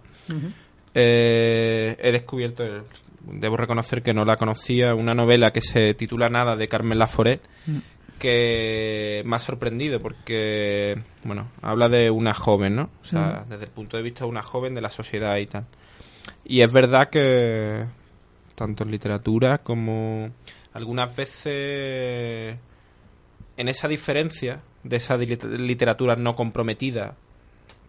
[0.93, 2.83] Eh, he descubierto el
[3.23, 7.41] debo reconocer que no la conocía, una novela que se titula Nada de Carmen Laforet,
[7.65, 7.77] mm.
[8.21, 12.89] Que me ha sorprendido porque, bueno, habla de una joven, ¿no?
[13.01, 13.49] O sea, mm.
[13.49, 15.65] desde el punto de vista de una joven de la sociedad y tal.
[16.45, 17.83] Y es verdad que,
[18.53, 20.29] tanto en literatura como
[20.73, 22.57] algunas veces
[23.57, 27.15] en esa diferencia de esa literatura no comprometida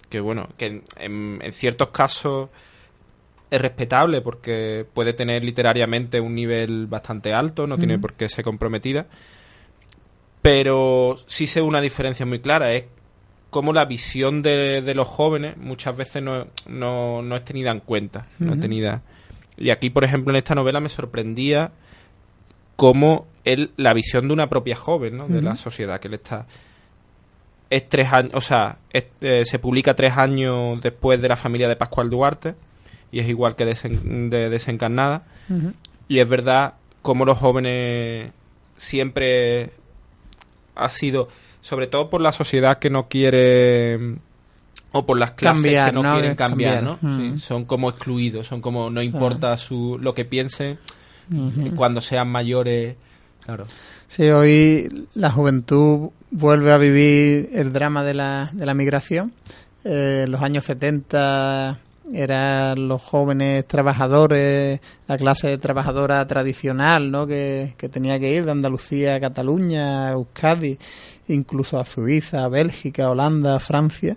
[0.08, 2.48] que bueno, que en, ciertos casos
[3.50, 8.44] es respetable porque puede tener literariamente un nivel bastante alto, no tiene por qué ser
[8.44, 9.06] comprometida.
[10.42, 12.84] Pero sí se ve una diferencia muy clara, es
[13.50, 18.58] como la visión de, los jóvenes muchas veces no, no, es tenida en cuenta, no
[18.58, 19.02] tenida.
[19.56, 21.70] Y aquí, por ejemplo, en esta novela me sorprendía
[22.76, 25.28] cómo él, la visión de una propia joven, ¿no?
[25.28, 26.46] De la sociedad que le está
[27.72, 31.76] es tres años, o sea, eh, se publica tres años después de la familia de
[31.76, 32.54] Pascual Duarte
[33.10, 35.22] y es igual que de Desencarnada.
[36.06, 38.30] Y es verdad como los jóvenes
[38.76, 39.70] siempre
[40.74, 41.28] ha sido,
[41.60, 44.16] sobre todo por la sociedad que no quiere
[44.92, 46.98] o por las clases que no, quieren cambiar, ¿no?
[47.38, 50.78] son como excluidos, son como no importa su lo que piensen
[51.76, 52.96] cuando sean mayores,
[53.44, 53.64] claro.
[54.06, 59.32] Sí, hoy la juventud vuelve a vivir el drama de la, de la migración.
[59.84, 61.78] Eh, en los años 70
[62.12, 67.26] eran los jóvenes trabajadores, la clase trabajadora tradicional, ¿no?
[67.26, 70.78] Que, tenía que ir de Andalucía a Cataluña, a Euskadi,
[71.28, 74.16] incluso a Suiza, Bélgica, Holanda, Francia.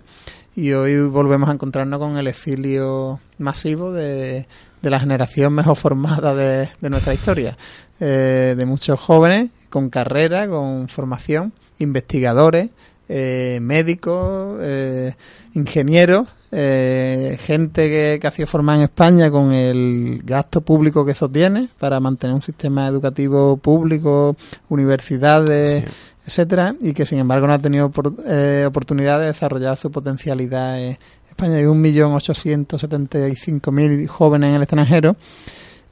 [0.54, 4.46] Y hoy volvemos a encontrarnos con el exilio masivo de,
[4.80, 7.56] de la generación mejor formada de, de nuestra historia.
[7.98, 12.68] Eh, de muchos jóvenes con carrera, con formación, investigadores,
[13.08, 15.14] eh, médicos, eh,
[15.54, 21.12] ingenieros, eh, gente que, que, ha sido formada en España con el gasto público que
[21.12, 24.36] eso tiene para mantener un sistema educativo público,
[24.68, 25.84] universidades,
[26.26, 30.80] etcétera, y que sin embargo no ha tenido oportunidad de desarrollar su potencialidad.
[30.80, 30.96] En
[31.28, 35.16] España hay un millón ochocientos setenta y cinco mil jóvenes en el extranjero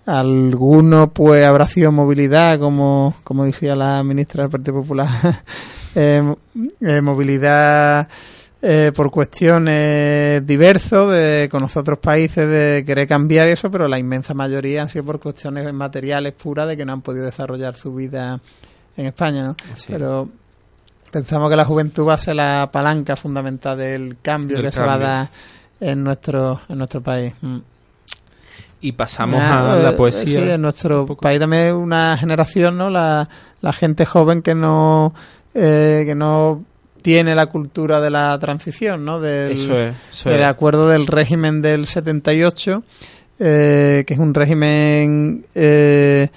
[0.07, 5.35] alguno pues habrá sido movilidad, como, como decía la ministra del Partido Popular, eh, eh,
[7.03, 8.09] movilidad
[8.67, 14.33] eh, por cuestiones diversas de conocer otros países, de querer cambiar eso, pero la inmensa
[14.33, 18.41] mayoría han sido por cuestiones materiales puras de que no han podido desarrollar su vida
[18.97, 19.57] en España, ¿no?
[19.87, 20.29] Pero
[21.11, 24.95] pensamos que la juventud va a ser la palanca fundamental del cambio que se va
[24.95, 25.29] a dar
[25.81, 27.35] en nuestro, en nuestro país.
[27.43, 27.59] Mm
[28.85, 30.27] y pasamos a la poesía.
[30.27, 32.91] Sí, en nuestro país también una generación, ¿no?
[32.91, 33.27] La,
[33.63, 35.15] la gente joven que no,
[35.55, 36.65] eh, que no
[37.03, 39.21] tiene la cultura de la transición, ¿no?
[39.21, 42.83] Del, eso es, del acuerdo del régimen del 78,
[43.39, 46.29] eh, que es un régimen eh,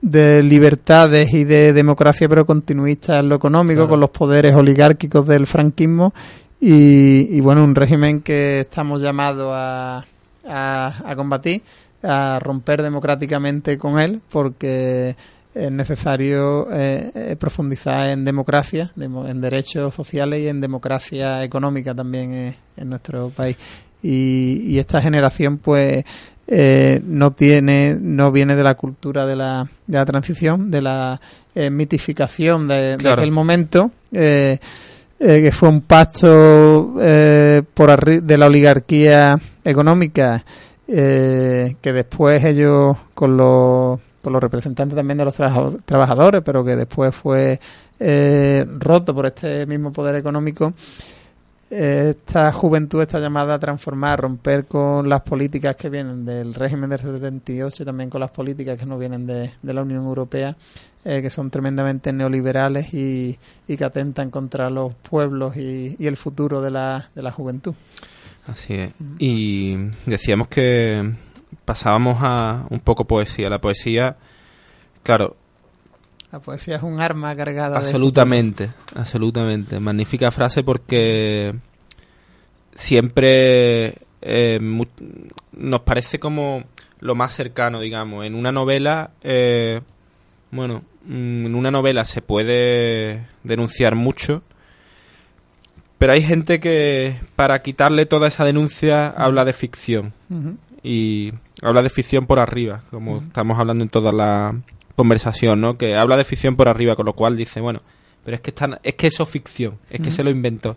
[0.00, 5.46] de libertades y de democracia, pero continuista en lo económico, con los poderes oligárquicos del
[5.46, 6.12] franquismo.
[6.60, 10.04] Y, y bueno, un régimen que estamos llamados a,
[10.48, 11.62] a, combatir,
[12.02, 15.14] a romper democráticamente con él, porque
[15.54, 22.34] es necesario eh, eh, profundizar en democracia, en derechos sociales y en democracia económica también
[22.34, 23.56] eh, en nuestro país.
[24.02, 26.04] Y, esta generación, pues,
[27.04, 31.20] no tiene, no viene de la cultura de la, de la transición, de la
[31.70, 33.92] mitificación de, aquel momento.
[34.10, 34.58] que
[35.52, 36.94] fue un pacto
[37.74, 40.44] por de la oligarquía económica
[40.94, 46.76] eh, que después ellos con los, con los representantes también de los trabajadores, pero que
[46.76, 47.60] después fue
[47.98, 50.72] eh, roto por este mismo poder económico,
[51.72, 56.90] esta juventud está llamada a transformar, a romper con las políticas que vienen del régimen
[56.90, 60.54] del 78 y también con las políticas que no vienen de, la Unión Europea,
[61.02, 66.60] eh, que son tremendamente neoliberales y, que atentan contra los pueblos y, y el futuro
[66.60, 67.74] de la, de la juventud.
[68.46, 68.92] Así es.
[69.18, 71.10] Y decíamos que
[71.64, 73.48] pasábamos a un poco poesía.
[73.48, 74.16] La poesía,
[75.02, 75.36] claro.
[76.30, 77.76] La poesía es un arma cargada.
[77.78, 79.78] Absolutamente, absolutamente.
[79.80, 81.54] Magnífica frase porque
[82.74, 84.58] siempre eh,
[85.52, 86.64] nos parece como
[87.00, 88.24] lo más cercano, digamos.
[88.24, 89.80] En una novela, eh,
[90.50, 94.42] bueno, mm, en una novela se puede denunciar mucho
[96.02, 100.12] pero hay gente que para quitarle toda esa denuncia habla de ficción.
[100.82, 104.54] Y habla de ficción por arriba, como estamos hablando en toda la
[104.96, 105.78] conversación, ¿no?
[105.78, 107.80] Que habla de ficción por arriba, con lo cual dice, bueno,
[108.24, 108.52] pero es que,
[108.82, 110.76] es que eso es ficción, es que se lo inventó.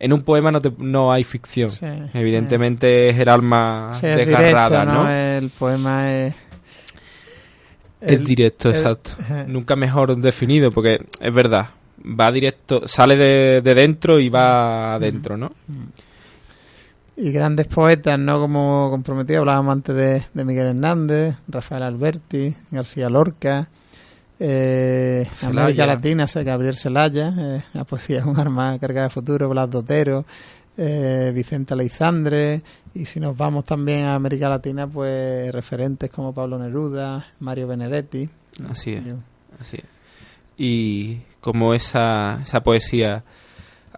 [0.00, 1.70] En un poema no, no hay ficción.
[2.14, 5.10] Evidentemente es el alma desgarrada, ¿no?
[5.10, 6.34] El poema es...
[8.00, 9.12] Es directo, exacto.
[9.48, 15.52] Nunca mejor definido, porque es verdad va directo, sale de, dentro y va adentro, ¿no?
[17.20, 18.38] Y grandes poetas, ¿no?
[18.38, 19.94] Como comprometido, hablábamos antes
[20.32, 23.68] de, Miguel Hernández, Rafael Alberti, García Lorca,
[24.38, 29.68] eh, América Latina, Gabriel Celaya, eh, la poesía es un arma cargada de futuro, Blas
[29.68, 30.24] Dotero,
[30.76, 32.62] eh, Vicente Aleizandre,
[32.94, 38.28] y si nos vamos también a América Latina, pues referentes como Pablo Neruda, Mario Benedetti.
[38.70, 39.04] Así es.
[40.56, 43.24] Y como esa, esa poesía,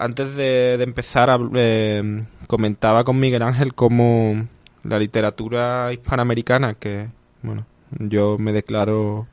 [0.00, 4.48] antes de, empezar, eh, comentaba con Miguel Ángel cómo
[4.82, 7.08] la literatura hispanoamericana, que,
[7.42, 7.66] bueno,
[7.98, 9.26] yo me declaro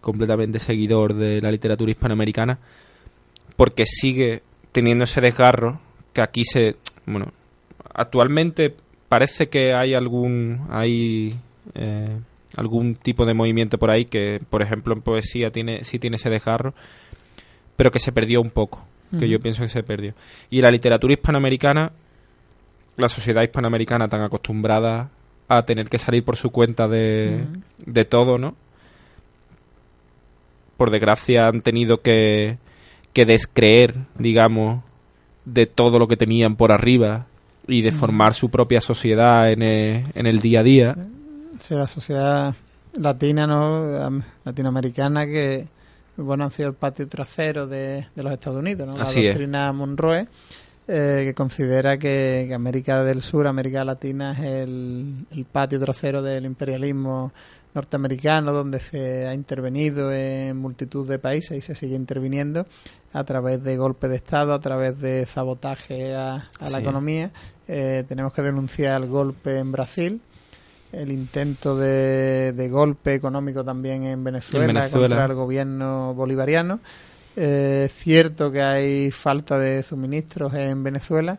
[0.00, 2.60] completamente seguidor de la literatura hispanoamericana,
[3.56, 5.80] porque sigue teniendo ese desgarro
[6.12, 7.32] que aquí se, bueno,
[7.92, 8.76] actualmente
[9.08, 11.34] parece que hay algún, hay
[11.74, 12.20] eh,
[12.56, 16.30] algún tipo de movimiento por ahí que, por ejemplo, en poesía tiene, sí tiene ese
[16.30, 16.72] desgarro,
[17.74, 18.86] pero que se perdió un poco,
[19.18, 20.14] que yo pienso que se perdió.
[20.50, 21.92] Y la literatura hispanoamericana,
[22.96, 25.10] la sociedad hispanoamericana tan acostumbrada
[25.48, 27.44] a tener que salir por su cuenta de,
[27.84, 28.54] de todo, ¿no?
[30.76, 32.58] Por desgracia han tenido que,
[33.12, 34.82] que descreer, digamos,
[35.44, 37.26] de todo lo que tenían por arriba
[37.68, 40.96] y de formar su propia sociedad en el, en el día a día.
[41.60, 42.54] Sí, la sociedad
[42.94, 44.22] latina, ¿no?
[44.44, 45.66] Latinoamericana que,
[46.16, 48.96] bueno, han sido el patio trasero de, de los Estados Unidos, ¿no?
[48.96, 50.26] La doctrina Monroe,
[50.88, 56.44] eh, que considera que, América del Sur, América Latina, es el, el patio trasero del
[56.44, 57.32] imperialismo
[57.74, 62.66] norteamericano, donde se ha intervenido en multitud de países y se sigue interviniendo
[63.12, 67.30] a través de golpe de Estado, a través de sabotaje a, la economía.
[67.68, 70.20] Eh, tenemos que denunciar el golpe en Brasil,
[70.92, 76.80] el intento de, golpe económico también en Venezuela, contra el gobierno bolivariano.
[77.34, 81.38] Eh, es cierto que hay falta de suministros en Venezuela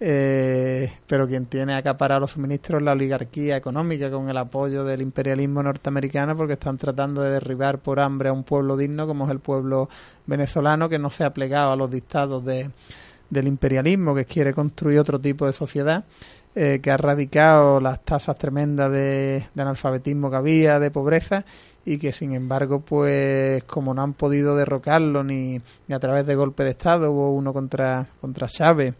[0.00, 5.02] eh, pero quien tiene acaparado los suministros es la oligarquía económica con el apoyo del
[5.02, 9.32] imperialismo norteamericano porque están tratando de derribar por hambre a un pueblo digno como es
[9.32, 9.88] el pueblo
[10.26, 12.70] venezolano que no se ha plegado a los dictados de,
[13.28, 16.04] del imperialismo que quiere construir otro tipo de sociedad
[16.54, 21.44] eh, que ha erradicado las tasas tremendas de, analfabetismo que había, de pobreza
[21.84, 26.64] y que sin embargo pues como no han podido derrocarlo ni, a través de golpe
[26.64, 28.94] de estado hubo uno contra contra Chávez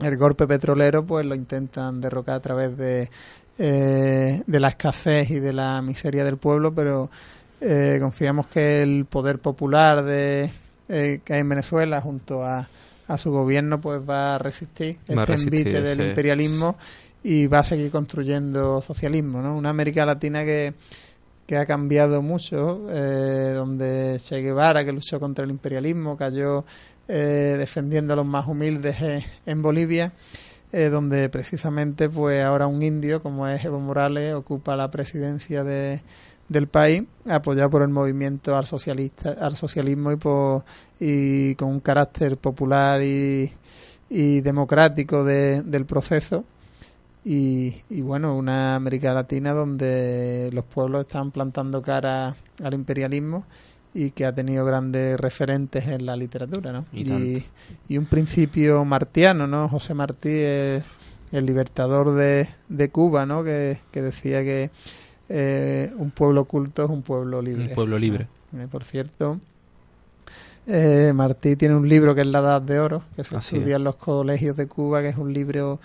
[0.00, 3.08] el golpe petrolero pues lo intentan derrocar a través de,
[3.58, 7.10] eh, de la escasez y de la miseria del pueblo, pero
[7.60, 10.50] eh, confiamos que el poder popular de,
[10.88, 12.68] eh, que hay en Venezuela junto a,
[13.08, 16.76] a, su gobierno pues va a resistir este envite del imperialismo
[17.22, 19.56] y va a seguir construyendo socialismo, ¿no?
[19.56, 20.74] Una América Latina que
[21.46, 26.64] que ha cambiado mucho, donde Che Guevara, que luchó contra el imperialismo, cayó
[27.08, 28.96] eh, defendiendo a los más humildes
[29.44, 30.12] en Bolivia,
[30.72, 36.00] eh, donde precisamente pues ahora un indio como es Evo Morales ocupa la presidencia de,
[36.52, 40.64] del país, apoyado por el movimiento al socialista, al socialismo y por,
[41.00, 43.50] y con un carácter popular y,
[44.08, 46.44] y democrático del proceso.
[47.24, 53.44] Y, y, bueno, una América Latina donde los pueblos están plantando cara al imperialismo
[53.94, 56.86] y que ha tenido grandes referentes en la literatura, ¿no?
[56.92, 57.44] Y,
[57.96, 59.68] un principio martiano, ¿no?
[59.68, 60.82] José Martí, el,
[61.30, 63.44] el libertador de, de, Cuba, ¿no?
[63.44, 64.70] Que, decía que
[65.34, 67.68] eh, un pueblo culto es un pueblo libre.
[67.68, 68.26] Un pueblo libre.
[68.54, 69.40] Eh, por cierto,
[70.66, 73.84] eh, Martí tiene un libro que es La Edad de Oro, que se estudia en
[73.84, 75.80] los colegios de Cuba, que es un libro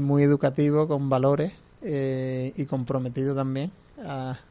[0.00, 1.52] muy educativo, con valores
[1.82, 3.70] y comprometido también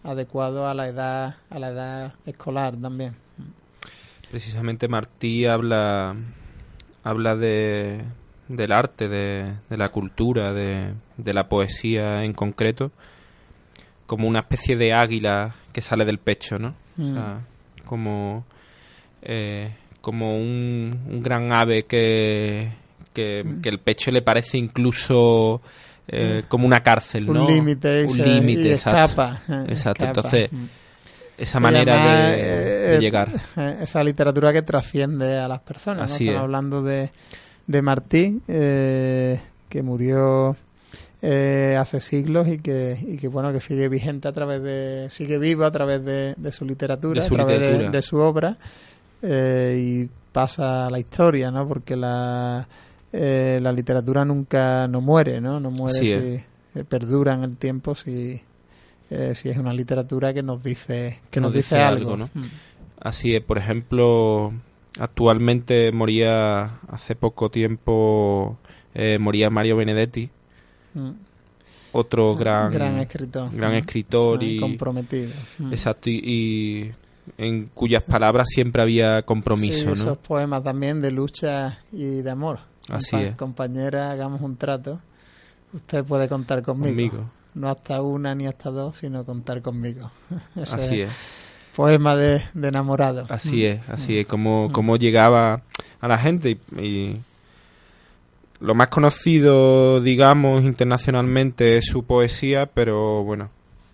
[0.04, 3.14] adecuado a la edad a la edad escolar también
[4.30, 6.16] precisamente Martí habla
[7.04, 8.02] habla de
[8.48, 12.92] del arte de, la cultura de, la poesía en concreto
[14.12, 17.86] como una especie de águila que sale del pecho no mm.
[17.86, 18.44] como
[19.22, 22.74] eh, como un, gran ave que,
[23.14, 23.62] que, mm.
[23.62, 25.62] que el pecho le parece incluso
[26.10, 27.46] eh, como una cárcel, ¿no?
[27.46, 29.32] Un límite, un límite, exacto.
[29.48, 30.04] Eh, exacto.
[30.04, 30.66] Entonces, mm.
[31.38, 33.32] esa manera de, eh, llegar.
[33.80, 36.12] Esa literatura que trasciende a las personas.
[36.12, 37.12] Así Estamos hablando de,
[37.66, 40.58] de Martí, que murió
[41.22, 45.66] hace siglos y que, y que bueno que sigue vigente a través de sigue vivo
[45.66, 48.58] a través de, su literatura, a través De, su obra
[49.24, 51.68] y pasa a la historia, ¿no?
[51.68, 52.68] Porque la
[53.14, 55.60] eh, la literatura nunca no muere, ¿no?
[55.60, 58.42] No muere si eh, perdura en el tiempo si,
[59.10, 62.30] eh, si es una literatura que nos dice que nos, dice, algo, ¿no?
[62.34, 62.46] Mm.
[63.02, 64.54] Así es, por ejemplo,
[64.98, 68.58] actualmente moría hace poco tiempo
[69.20, 70.30] moría Mario Benedetti.
[70.94, 71.12] Mm.
[71.94, 75.32] Otro ah, gran, gran escritor, gran escritor y comprometido.
[75.60, 75.72] Mm.
[75.72, 76.92] Exacto y,
[77.38, 82.60] en cuyas palabras siempre había compromiso, esos poemas también de lucha y de amor.
[82.90, 83.36] Así es.
[83.36, 85.00] compañera, hagamos un trato.
[85.74, 86.90] Usted puede contar conmigo.
[86.90, 87.32] Conmigo.
[87.54, 90.12] No hasta una ni hasta dos, sino contar conmigo.
[90.56, 91.12] Ese Así es.
[91.76, 93.26] Poema de, de enamorado.
[93.30, 95.62] Así es, así es, como, como llegaba
[96.02, 97.22] a la gente y, y
[98.62, 103.50] lo más conocido, digamos, internacionalmente es su poesía, pero bueno,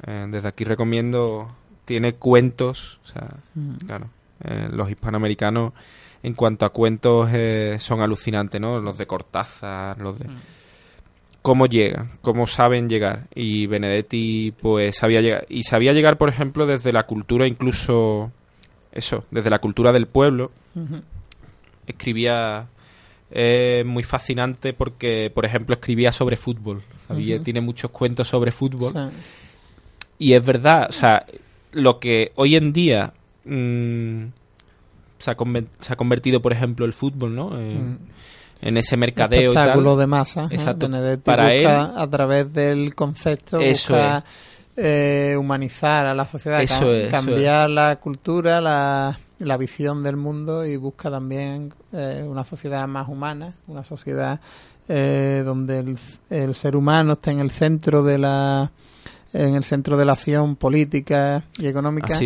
[0.05, 1.55] eh, desde aquí recomiendo,
[1.85, 3.75] tiene cuentos, o sea, Mm.
[3.85, 4.09] claro,
[4.43, 5.73] eh, los hispanoamericanos
[6.21, 8.79] en cuanto a cuentos eh, son alucinantes, ¿no?
[8.81, 10.25] Los de Cortázar, los de...
[11.41, 13.27] Cómo llegan, cómo saben llegar.
[13.33, 15.45] Y Benedetti, pues, sabía llegar.
[15.47, 18.31] Y sabía llegar, por ejemplo, desde la cultura incluso...
[18.91, 20.51] Eso, desde la cultura del pueblo.
[21.85, 22.67] Escribía...
[23.29, 26.81] Es muy fascinante porque, por ejemplo, escribía sobre fútbol.
[27.09, 27.41] Había-.
[27.41, 28.93] Tiene muchos cuentos sobre fútbol.
[28.93, 28.99] Sí.
[30.19, 31.25] Y es verdad, o sea,
[31.73, 33.13] lo que hoy en día
[33.45, 34.23] mm,
[35.19, 37.59] se, ha conven- se ha convertido, por ejemplo, el fútbol, ¿no?
[37.59, 37.97] En, Mm.
[38.61, 39.99] en ese mercadeo y espectáculo tal.
[39.99, 40.43] de masa.
[40.45, 40.47] ¿eh?
[40.55, 40.89] Exacto.
[41.23, 44.23] Para busca, a través del concepto, Eso busca
[44.75, 50.03] eh, humanizar a la sociedad, Eso cam- es, eso cambiar la cultura, la, la visión
[50.03, 54.39] del mundo y busca también eh, una sociedad más humana, una sociedad
[54.87, 55.97] eh, donde el,
[56.29, 58.71] el ser humano está en el centro de la
[59.33, 62.17] en el centro de la acción política y económica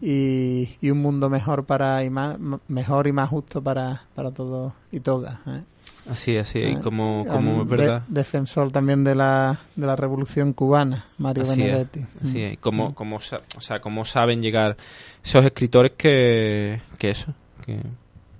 [0.00, 2.36] y un mundo mejor para y más,
[2.68, 5.34] mejor y más justo para, para todos y todas.
[5.46, 5.62] ¿eh?
[6.10, 6.72] Así así es.
[6.72, 8.02] Y Ah, como, como Um, es verdad.
[8.06, 12.00] de- defensor también de la, de la revolución cubana, Mario Así es, Benedetti.
[12.22, 12.52] Así Mm.
[12.52, 12.58] es.
[12.58, 14.76] Como, como, sa- o sea, como saben llegar
[15.24, 17.32] esos escritores que, que eso,
[17.64, 17.80] que,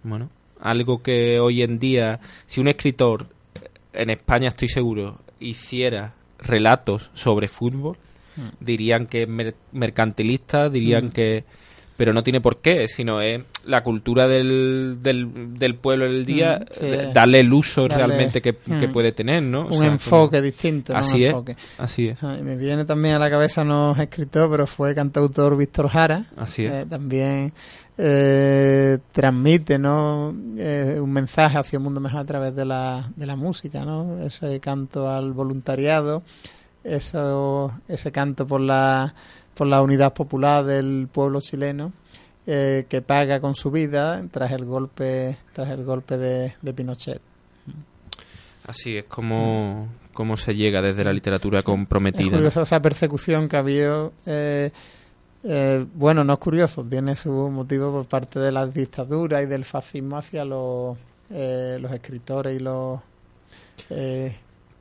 [0.03, 0.29] bueno,
[0.61, 3.27] algo que hoy en día, si un escritor
[3.93, 7.97] en España, estoy seguro, hiciera relatos sobre fútbol,
[8.37, 8.49] Mm.
[8.65, 11.11] dirían que es mer- mercantilista, dirían Mm.
[11.13, 11.45] que...
[11.97, 16.59] Pero no tiene por qué, sino es la cultura del, del, del pueblo del día,
[16.59, 16.87] Mm, sí.
[16.87, 18.93] eh, darle el uso realmente que, que Mm.
[18.93, 19.61] puede tener, ¿no?
[19.61, 20.93] O Un sea, como- enfoque distinto.
[20.93, 20.99] ¿no?
[20.99, 21.29] Así Un es.
[21.29, 21.57] enfoque.
[21.79, 25.57] Así es, Ah, me viene también a la cabeza, no es escritor, pero fue cantautor
[25.57, 26.25] Víctor Jara.
[26.37, 26.73] así es.
[26.73, 27.53] Eh, también
[27.97, 30.35] eh, transmite ¿no?
[30.59, 34.19] Eh, un mensaje hacia un mundo mejor a través de la, de la música, ¿no?
[34.21, 36.25] ese canto al voluntariado,
[36.83, 39.15] eso, ese canto por la,
[39.55, 41.93] por la unidad popular del pueblo chileno
[42.47, 47.21] eh, que paga con su vida tras el golpe tras el golpe de, de Pinochet.
[48.67, 52.25] Así es como, como se llega desde la literatura Es comprometida.
[52.25, 52.37] ¿no?
[52.37, 54.13] curioso esa persecución que ha habido.
[54.27, 54.71] eh,
[55.47, 59.67] eh, bueno, no es curioso, tiene su motivo por parte de las dictaduras y del
[59.67, 60.97] fascismo hacia los,
[61.31, 62.99] eh, los escritores y los.
[63.91, 64.35] Eh,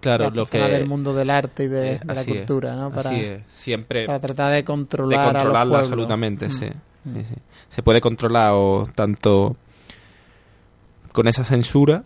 [0.03, 2.75] Claro, las lo que del mundo del arte y de, eh, de la es, cultura,
[2.75, 2.91] ¿no?
[2.91, 6.49] Para, así es, siempre para tratar de de controlar a los controlarla absolutamente, Mm.
[6.51, 6.65] sí,
[7.05, 7.15] Mm.
[7.15, 7.35] sí, sí.
[7.69, 9.55] Se puede controlar o tanto
[11.11, 12.03] con esa censura.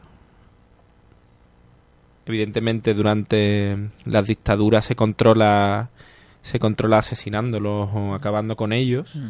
[2.26, 5.90] Evidentemente durante las dictaduras se controla
[6.42, 9.16] se controla asesinándolos o acabando con ellos.
[9.16, 9.30] Mm.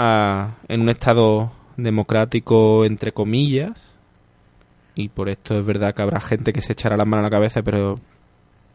[0.00, 3.72] a- en un estado democrático entre comillas
[5.00, 7.30] y por esto es verdad que habrá gente que se echará la mano a la
[7.30, 7.94] cabeza pero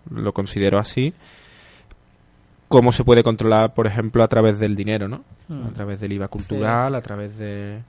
[0.09, 1.13] lo considero así
[2.67, 5.67] cómo se puede controlar por ejemplo a través del dinero no Mm.
[5.67, 7.80] a través del IVA cultural a través de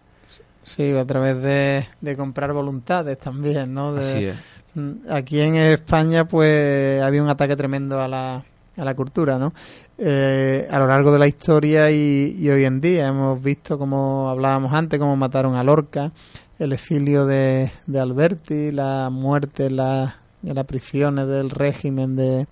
[0.64, 3.92] Sí, a través de, de comprar voluntades también, ¿no?
[3.94, 4.36] De, así es
[4.74, 8.42] Mm, Aquí en España, pues, había un ataque tremendo a la,
[8.76, 9.52] a la cultura, ¿no?
[9.98, 14.28] Eh, a lo largo de la historia y, y hoy en día hemos visto, como
[14.28, 16.10] hablábamos antes, cómo mataron a Lorca,
[16.58, 22.46] el exilio de, de Alberti, la muerte en, la, las prisiones del régimen de,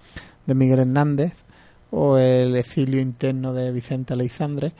[0.47, 1.33] de Miguel Hernández
[1.91, 4.73] o el exilio interno de Vicente Aleixandre.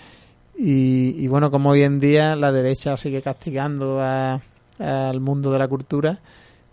[0.59, 4.41] Y, y bueno, como hoy en día la derecha sigue castigando a-
[4.79, 6.19] al mundo de la cultura,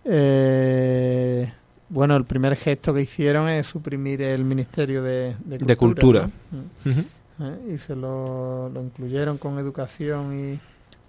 [0.06, 1.52] eh,
[1.90, 5.66] bueno, el primer gesto que hicieron es suprimir el Ministerio de, de Cultura.
[5.68, 6.30] De Cultura.
[6.52, 6.92] ¿no?
[6.92, 7.00] Ujú.
[7.42, 10.60] Eh, Y se lo, lo incluyeron con educación y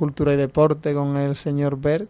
[0.00, 2.08] cultura y deporte con el señor Bert,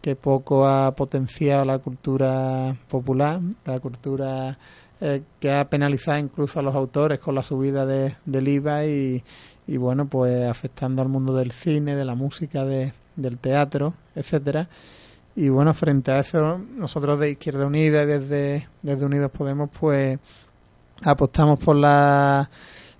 [0.00, 4.58] que poco ha potenciado la cultura popular, la cultura
[5.02, 9.22] eh, que ha penalizado incluso a los autores con la subida de, del IVA y,
[9.66, 14.66] y bueno, pues afectando al mundo del cine, de la música, de, del teatro, etcétera.
[15.34, 20.18] Y bueno, frente a eso, nosotros de Izquierda Unida y desde, desde Unidos Podemos, pues
[21.04, 22.48] apostamos por la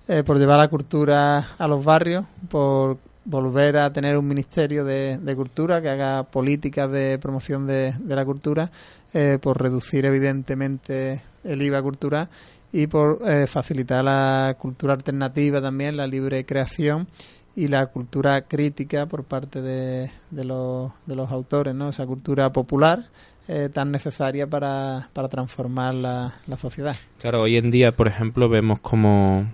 [0.07, 2.97] eh, por llevar la cultura a los barrios, por
[3.27, 8.23] volver a tener un ministerio de, cultura que haga políticas de promoción de, de la
[8.23, 8.71] cultura,
[9.13, 12.29] eh, por reducir evidentemente el IVA cultural
[12.71, 17.07] y por eh, facilitar la cultura alternativa también, la libre creación
[17.55, 21.89] y la cultura crítica por parte de, de, los, de los autores, ¿no?
[21.89, 23.03] Esa cultura popular
[23.49, 26.95] eh, tan necesaria para, para transformar la, la, sociedad.
[27.19, 29.49] Claro, hoy en día, por ejemplo, vemos como,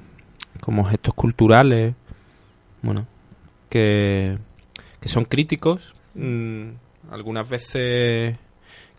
[0.61, 1.95] como gestos culturales,
[2.81, 3.07] bueno,
[3.73, 4.37] que,
[5.01, 6.67] que son críticos, mmm,
[7.09, 8.37] algunas veces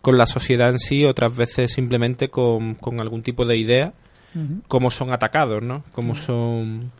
[0.01, 3.93] con la sociedad en sí, otras veces simplemente con, con algún tipo de idea,
[4.35, 4.61] uh -huh.
[4.67, 5.85] cómo son atacados, ¿no?
[5.93, 6.91] Cómo son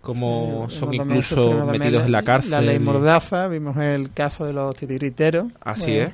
[0.00, 2.52] como sí, son incluso metidos en la cárcel.
[2.52, 5.50] La ley Mordaza, vimos el caso de los titiriteros.
[5.60, 6.12] Así eh, es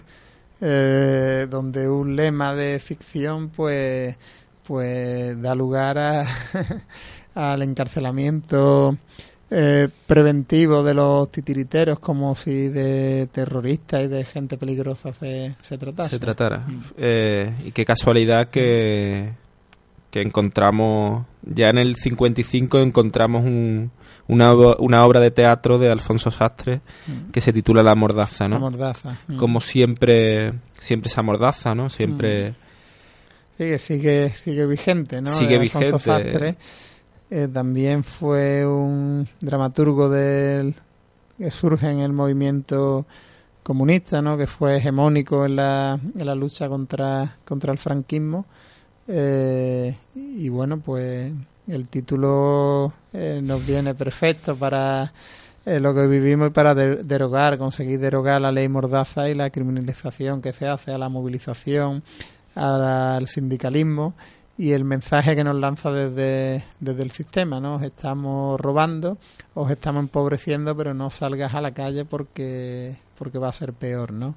[0.62, 4.16] eh, donde un lema de ficción pues
[4.66, 6.24] pues da lugar a,
[7.34, 8.96] al encarcelamiento
[9.50, 15.78] eh, preventivo de los titiriteros como si de terroristas y de gente peligrosa se, se
[15.78, 16.10] tratase.
[16.10, 16.58] Se tratara.
[16.58, 16.82] Mm.
[16.96, 19.32] Eh, y qué casualidad que,
[20.10, 23.90] que encontramos, ya en el 55 encontramos un,
[24.28, 27.30] una, una obra de teatro de Alfonso Sastre mm.
[27.30, 28.56] que se titula La Mordaza, ¿no?
[28.56, 29.18] La Mordaza.
[29.28, 29.36] Mm.
[29.36, 31.90] Como siempre, siempre esa mordaza, ¿no?
[31.90, 32.54] Siempre...
[33.56, 35.32] Sigue, sigue, sigue vigente, ¿no?
[35.32, 36.32] Sigue de Alfonso vigente.
[36.32, 36.56] Sastre.
[37.36, 40.72] Eh, también fue un dramaturgo del
[41.36, 43.06] que surge en el movimiento
[43.64, 44.38] comunista, ¿no?
[44.38, 48.46] Que fue hegemónico en la, en la lucha contra, contra el franquismo.
[49.08, 51.32] Eh, y bueno, pues
[51.66, 55.12] el título eh, nos viene perfecto para
[55.66, 59.50] eh, lo que vivimos y para de derogar, conseguir derogar la ley Mordaza y la
[59.50, 62.04] criminalización que se hace a la movilización,
[62.54, 64.14] al sindicalismo
[64.56, 67.76] y el mensaje que nos lanza desde, desde el sistema, ¿no?
[67.76, 69.18] Os estamos robando,
[69.54, 74.12] os estamos empobreciendo, pero no salgas a la calle porque, porque va a ser peor,
[74.12, 74.36] ¿no?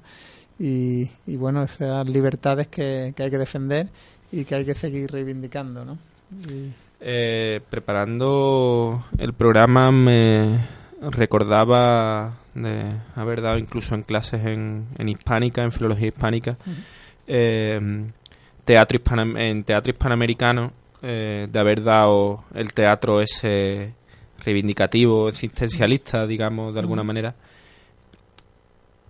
[0.58, 3.88] Y, y bueno, esas libertades que, que hay que defender
[4.32, 5.98] y que hay que seguir reivindicando, ¿no?
[6.50, 6.70] Y...
[7.00, 10.58] Eh, preparando el programa me
[11.00, 16.84] recordaba de haber dado incluso en clases en, en hispánica, en filología hispánica, uh -huh.
[17.28, 18.10] eh,
[18.68, 19.00] teatro
[19.38, 23.94] en teatro hispanoamericano, eh, de haber dado el teatro ese
[24.44, 27.34] reivindicativo, existencialista, digamos, de alguna manera.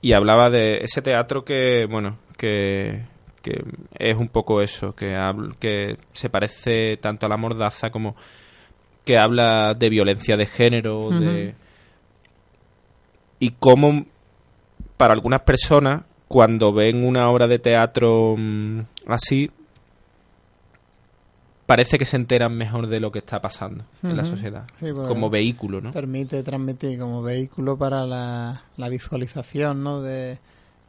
[0.01, 3.03] Y hablaba de ese teatro que, bueno, que,
[3.43, 3.65] que
[3.99, 5.19] es un poco eso, que,
[5.59, 8.15] que se parece tanto a la mordaza como
[9.05, 11.19] que habla de violencia de género, uh -huh.
[11.19, 11.55] de
[13.41, 14.07] y cómo
[14.97, 19.51] para algunas personas cuando ven una obra de teatro mmm, así
[21.67, 24.11] parece que se enteran mejor de lo que está pasando uh -huh.
[24.11, 25.93] en la sociedad sí, como vehículo, ¿no?
[25.93, 30.01] Permite transmitir como vehículo para la, la visualización, ¿no?
[30.01, 30.39] De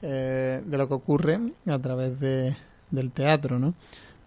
[0.01, 1.37] eh, de lo que ocurre
[1.67, 2.55] a través de,
[2.89, 3.73] del teatro, ¿no?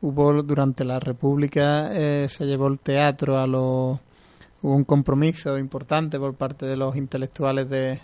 [0.03, 3.99] Hubo durante la República eh, se llevó el teatro a los
[4.61, 8.01] hubo un compromiso importante por parte de los intelectuales de,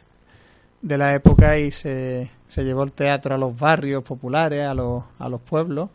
[0.82, 5.04] de la época y se, se llevó el teatro a los barrios populares, a los,
[5.18, 5.90] a los pueblos.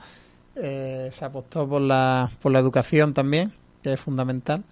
[0.56, 4.64] Eh, se apostó por la, por la educación también, que es fundamental.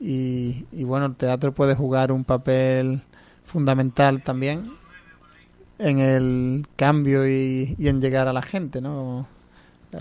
[0.00, 3.02] Y, y bueno, el teatro puede jugar un papel
[3.44, 4.72] fundamental también
[5.78, 9.26] en el cambio y, en llegar a la gente, ¿no?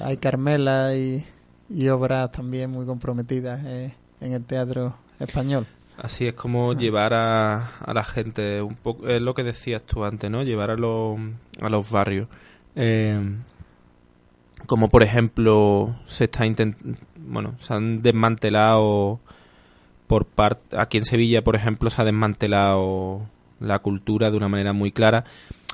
[0.03, 1.23] Hay Carmela y,
[1.69, 5.67] y obras también muy comprometidas eh, en el teatro español.
[5.97, 6.75] Así es como ah.
[6.75, 10.43] llevar a, a, la gente, un poco, es lo que decías tú antes, ¿no?
[10.43, 11.19] Llevar a, los
[11.61, 12.27] a los barrios.
[12.75, 13.19] Eh,
[14.65, 16.45] como por ejemplo, se está
[17.17, 19.19] bueno, se han desmantelado
[20.07, 23.27] por parte, aquí en Sevilla, por ejemplo, se ha desmantelado
[23.59, 25.25] la cultura de una manera muy clara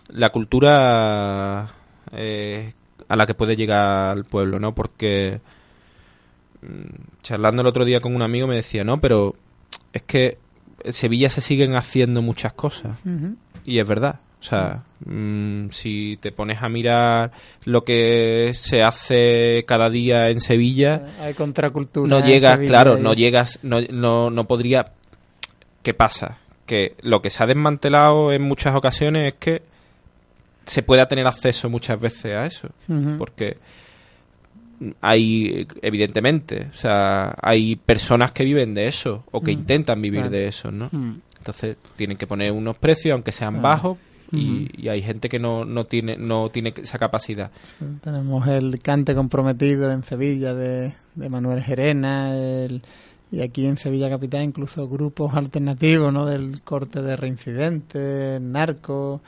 [0.09, 1.69] la cultura
[2.11, 2.73] eh,
[3.07, 4.73] a la que puede llegar el pueblo, ¿no?
[4.73, 5.39] Porque
[6.61, 9.35] mm, charlando el otro día con un amigo me decía, no, pero
[9.93, 10.37] es que
[10.83, 12.97] en Sevilla se siguen haciendo muchas cosas.
[13.05, 13.35] Uh -huh.
[13.65, 14.19] Y es verdad.
[14.39, 17.31] O sea, mmm, si te pones a mirar
[17.65, 22.07] lo que se hace cada día en Sevilla, hay contracultura.
[22.07, 24.93] No llegas, claro, no llegas, no, no, no podría.
[25.83, 26.37] ¿Qué pasa?
[26.65, 29.61] Que lo que se ha desmantelado en muchas ocasiones es que
[30.65, 32.69] se pueda tener acceso muchas veces a eso.
[32.87, 33.17] Uh -huh.
[33.17, 33.57] Porque
[35.01, 39.59] hay, evidentemente, o sea, hay personas que viven de eso o que -huh.
[39.59, 40.31] intentan vivir claro.
[40.31, 40.89] de eso, ¿no?
[40.89, 41.19] -huh.
[41.37, 43.67] Entonces tienen que poner unos precios, aunque sean claro.
[43.67, 43.97] bajos,
[44.31, 47.49] y, y, hay gente que no, no tiene no tiene esa capacidad.
[47.63, 52.83] Sí, tenemos el cante comprometido en Sevilla de, de Manuel Gerena, el,
[53.31, 56.25] y aquí en Sevilla Capital incluso grupos alternativos, ¿no?
[56.27, 59.21] Del corte de reincidentes, narco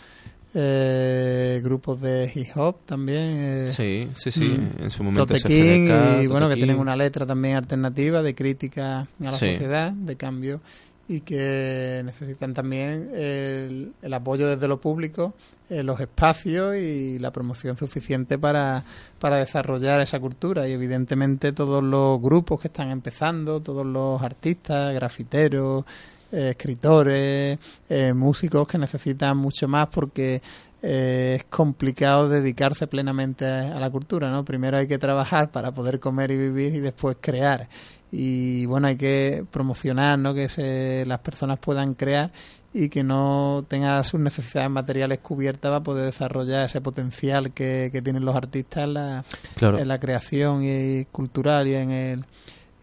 [0.54, 3.38] eh, grupos de hip hop también.
[3.38, 7.56] Eh, sí, sí, sí, mm, en su momento y bueno, que tienen una letra también
[7.56, 9.52] alternativa de crítica a la sí.
[9.54, 10.62] sociedad, de cambio.
[11.08, 15.34] y que necesitan también el, el apoyo desde lo público,
[15.70, 18.84] eh, los espacios y la promoción suficiente para,
[19.20, 20.68] para desarrollar esa cultura.
[20.68, 25.86] Y evidentemente todos los grupos que están empezando, todos los artistas, grafiteros,
[26.32, 27.60] eh, escritores,
[27.90, 30.42] eh, músicos que necesitan mucho más porque
[30.82, 34.44] es complicado dedicarse plenamente a, la cultura, ¿no?
[34.44, 37.70] Primero hay que trabajar para poder comer y vivir y después crear.
[38.12, 42.32] Y bueno hay que promocionar no que se, las personas puedan crear
[42.74, 48.02] y que no tenga sus necesidades materiales cubiertas para poder desarrollar ese potencial que, que
[48.02, 49.26] tienen los artistas en la,
[49.60, 52.26] en la creación y, cultural y en el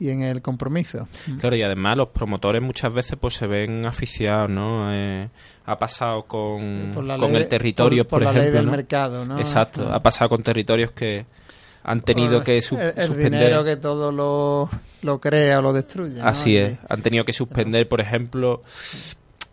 [0.00, 1.08] y en el compromiso.
[1.40, 4.92] Claro, y además los promotores muchas veces pues se ven aficiados, ¿no?
[4.92, 5.28] Eh,
[5.66, 8.50] ha pasado con, con el territorio, por, la ejemplo.
[8.50, 9.38] Ley del mercado, ¿no?
[9.38, 11.26] Exacto, ha pasado con territorios que
[11.82, 12.94] han tenido que suspender.
[12.98, 14.70] El dinero que todo lo,
[15.02, 16.20] lo crea o lo destruye.
[16.20, 18.62] Así es, han tenido que suspender, por ejemplo.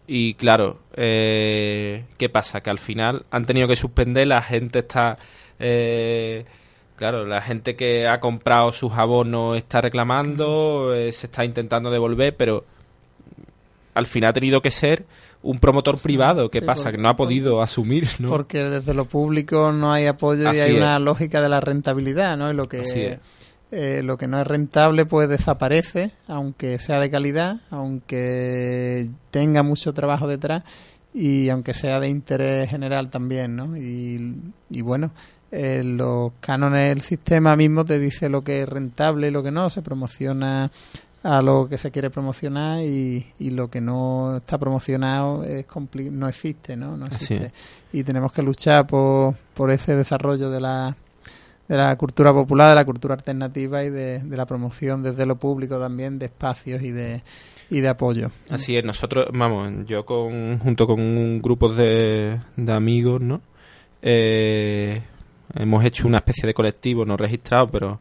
[0.07, 2.61] Y claro, eh, ¿qué pasa?
[2.61, 5.17] Que al final han tenido que suspender, la gente está.
[5.59, 6.45] Eh,
[6.95, 12.35] claro, la gente que ha comprado sus abonos está reclamando, eh, se está intentando devolver,
[12.35, 12.65] pero
[13.93, 15.05] al final ha tenido que ser
[15.41, 16.49] un promotor privado.
[16.49, 16.91] ¿Qué pasa?
[16.91, 18.29] que no ha podido asumir, ¿no?
[18.29, 22.51] Porque desde lo público no hay apoyo y hay una lógica de la rentabilidad, ¿no?
[22.51, 23.19] Y lo que,
[23.71, 29.93] eh, lo que no es rentable pues desaparece, aunque sea de calidad, aunque tenga mucho
[29.93, 30.63] trabajo detrás
[31.13, 33.77] y aunque sea de interés general también, ¿no?
[33.77, 34.35] Y,
[34.69, 35.11] y bueno,
[35.51, 39.51] eh, los cánones del sistema mismo te dice lo que es rentable y lo que
[39.51, 40.71] no, se promociona
[41.25, 45.65] a lo que se quiere promocionar y, y lo que no está promocionado es
[46.11, 46.95] no existe, ¿no?
[46.95, 47.51] No existe.
[47.93, 50.95] Y tenemos que luchar por, por ese desarrollo de la,
[51.67, 55.79] de la cultura popular, de la cultura alternativa y de, la promoción desde lo público
[55.79, 57.23] también de espacios y de,
[57.71, 58.29] y de apoyo.
[58.51, 63.41] Así es, nosotros, vamos, yo con, junto con un grupo de, de amigos, ¿no?
[64.03, 65.01] Eh,
[65.55, 67.99] hemos hecho una especie de colectivo no registrado, pero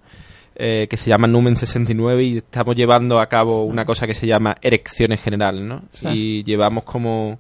[0.57, 4.27] eh, que se llama Numen 69 y estamos llevando a cabo una cosa que se
[4.27, 5.83] llama erecciones generales, ¿no?
[6.13, 7.39] Y llevamos como,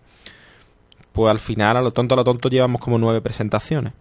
[1.12, 3.92] pues al final, a lo tonto, a lo tonto, llevamos como nueve presentaciones.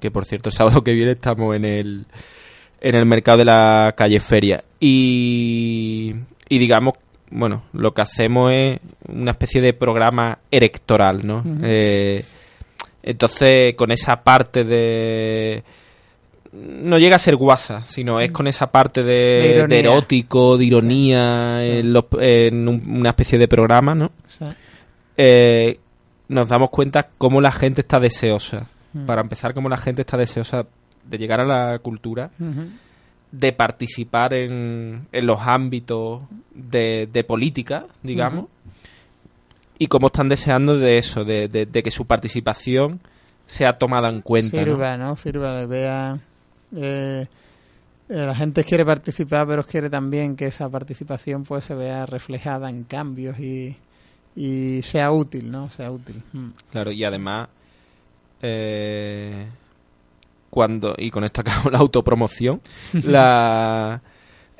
[0.00, 2.06] Que por cierto, el sábado que viene estamos en el,
[2.80, 4.64] en el mercado de la calle Feria.
[4.80, 6.14] Y,
[6.48, 6.94] y digamos,
[7.30, 11.44] bueno, lo que hacemos es una especie de programa electoral, ¿no?
[11.62, 12.24] Eh,
[13.06, 15.62] entonces, con esa parte de
[16.54, 22.68] no llega a ser guasa, sino es con esa parte de, erótico, de ironía, En,
[22.68, 24.12] una especie de programa, ¿no?
[25.16, 25.78] Eh,
[26.28, 28.68] nos damos cuenta cómo la gente está deseosa.
[28.92, 29.04] Mm.
[29.04, 30.64] Para empezar, cómo la gente está deseosa
[31.04, 32.30] de llegar a la cultura,
[33.32, 36.22] de participar en, en los ámbitos
[36.54, 38.46] de, de política, digamos,
[39.84, 43.00] y cómo están deseando de eso, de, de, que su participación
[43.44, 44.56] sea tomada en cuenta.
[44.56, 45.14] Sirva, ¿no?
[45.14, 46.18] Sirva, vea
[46.74, 47.26] eh,
[48.08, 52.70] eh, la gente quiere participar, pero quiere también que esa participación pues se vea reflejada
[52.70, 53.76] en cambios y,
[54.34, 55.68] y sea útil, ¿no?
[55.68, 56.22] Sea útil.
[56.32, 56.48] Mm.
[56.72, 57.50] Claro, y además,
[58.40, 59.46] eh,
[60.48, 62.62] cuando, y con esto acabo la autopromoción,
[63.02, 64.00] la,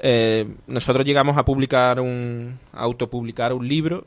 [0.67, 4.05] nosotros llegamos a publicar un, a autopublicar un libro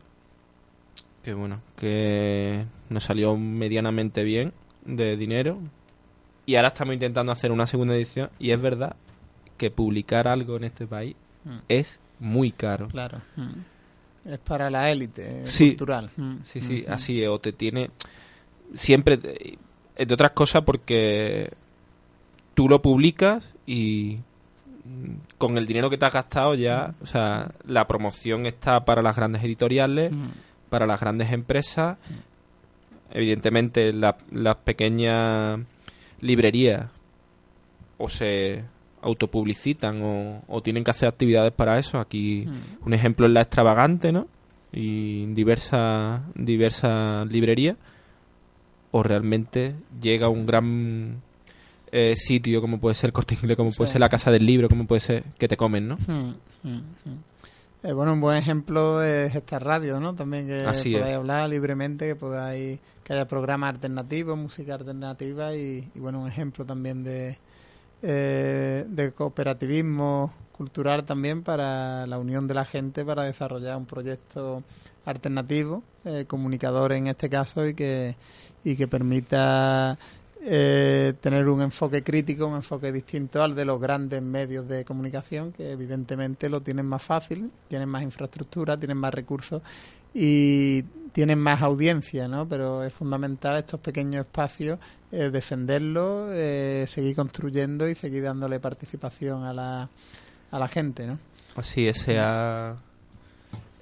[1.27, 4.53] que bueno, que nos salió medianamente bien
[4.85, 5.59] de dinero,
[6.45, 8.95] y ahora estamos intentando hacer una segunda edición y es verdad
[9.57, 11.57] que publicar algo en este país mm.
[11.67, 12.87] es muy caro.
[12.87, 13.19] Claro.
[13.35, 14.29] Mm.
[14.29, 16.11] Es para la élite cultural.
[16.15, 16.35] Mm.
[16.45, 17.27] Sí, sí, así es.
[17.27, 17.91] O te tiene...
[18.73, 19.19] Siempre...
[19.97, 21.51] Entre otras cosas porque
[22.53, 24.19] tú lo publicas y
[25.37, 29.17] con el dinero que te has gastado ya, o sea, la promoción está para las
[29.17, 30.13] grandes editoriales,
[30.69, 31.97] para las grandes empresas,
[33.11, 35.59] evidentemente las pequeñas
[36.21, 36.89] librerías
[37.97, 38.63] o se
[39.01, 41.99] autopublicitan o, o, tienen que hacer actividades para eso.
[41.99, 42.85] Aquí hmm.
[42.85, 44.27] un ejemplo es la extravagante, ¿no?
[44.71, 47.77] Y diversas diversa librerías.
[48.91, 51.21] O realmente llega un gran
[51.91, 54.99] eh, sitio como puede ser Corte como puede ser la Casa del Libro, como puede
[54.99, 55.95] ser que te comen, ¿no?
[55.95, 56.81] Hmm, hmm,
[57.83, 60.15] eh, bueno, un buen ejemplo es esta radio, ¿no?
[60.15, 66.21] También que podáis hablar libremente, que podáis que haya programas alternativos, música alternativa y, bueno,
[66.21, 67.37] un ejemplo también de,
[68.01, 74.63] eh, de cooperativismo cultural también para la unión de la gente para desarrollar un proyecto
[75.05, 78.15] alternativo, eh, comunicador en este caso, y que,
[78.63, 79.97] y que permita
[80.49, 85.51] eh, tener un enfoque crítico, un enfoque distinto al de los grandes medios de comunicación,
[85.51, 89.61] que evidentemente lo tienen más fácil, tienen más infraestructura, tienen más recursos
[90.13, 92.47] y tienen más audiencia, ¿no?
[92.47, 94.79] Pero es fundamental estos pequeños espacios
[95.11, 99.89] eh, defenderlos, eh, seguir construyendo y seguir dándole participación a la,
[100.51, 101.19] a la gente, ¿no?
[101.57, 102.05] Así es,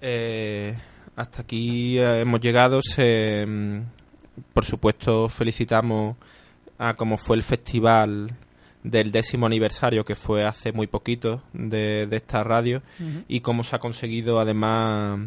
[0.01, 0.76] eh,
[1.16, 2.82] hasta aquí hemos llegado.
[2.82, 3.82] Se, mm,
[4.51, 6.16] por supuesto, felicitamos
[6.78, 8.36] a cómo fue el festival
[8.84, 12.84] del décimo aniversario que fue hace muy poquito de, esta radio
[13.28, 15.19] y cómo se ha conseguido además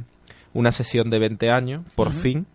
[0.54, 2.46] una sesión de 20 años, por fin.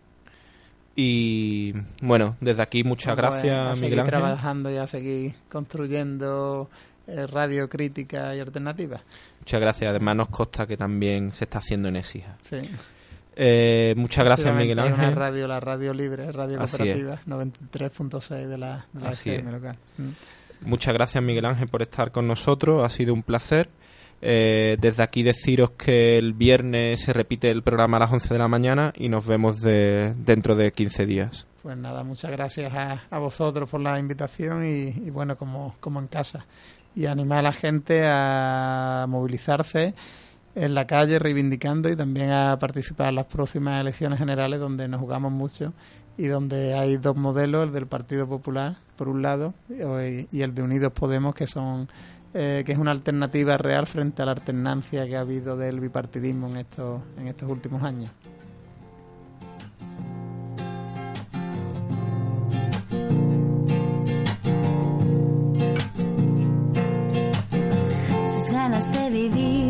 [0.96, 6.70] Y bueno, desde aquí muchas gracias, a seguir Miguel trabajando y a seguir construyendo
[7.06, 9.02] eh, radio crítica y alternativa.
[9.40, 9.90] Muchas gracias.
[9.90, 12.38] Además nos consta que también se está haciendo en ESIJA.
[12.42, 12.58] Sí.
[13.36, 14.94] Eh, muchas gracias, Miguel Ángel.
[14.94, 19.76] Una radio, la radio libre, radio cooperativa, 93.6 de la, de la FM local.
[19.98, 20.68] Mm.
[20.68, 22.84] Muchas gracias, Miguel Ángel, por estar con nosotros.
[22.84, 23.68] Ha sido un placer.
[24.26, 28.38] Eh, desde aquí deciros que el viernes se repite el programa a las 11 de
[28.38, 31.46] la mañana y nos vemos de, dentro de 15 días.
[31.62, 36.46] Pues nada, muchas gracias a, vosotros por la invitación y, bueno, como, como en casa.
[36.96, 39.94] Y animar a la gente a movilizarse
[40.54, 45.00] en la calle reivindicando y también a participar en las próximas elecciones generales donde nos
[45.00, 45.72] jugamos mucho
[46.16, 50.62] y donde hay dos modelos, el del Partido Popular por un lado y el de
[50.62, 51.88] Unidos Podemos que son
[52.34, 56.48] eh, que es una alternativa real frente a la alternancia que ha habido del bipartidismo
[56.48, 58.10] en estos en estos últimos años.
[68.26, 69.63] Sus ganas de vivir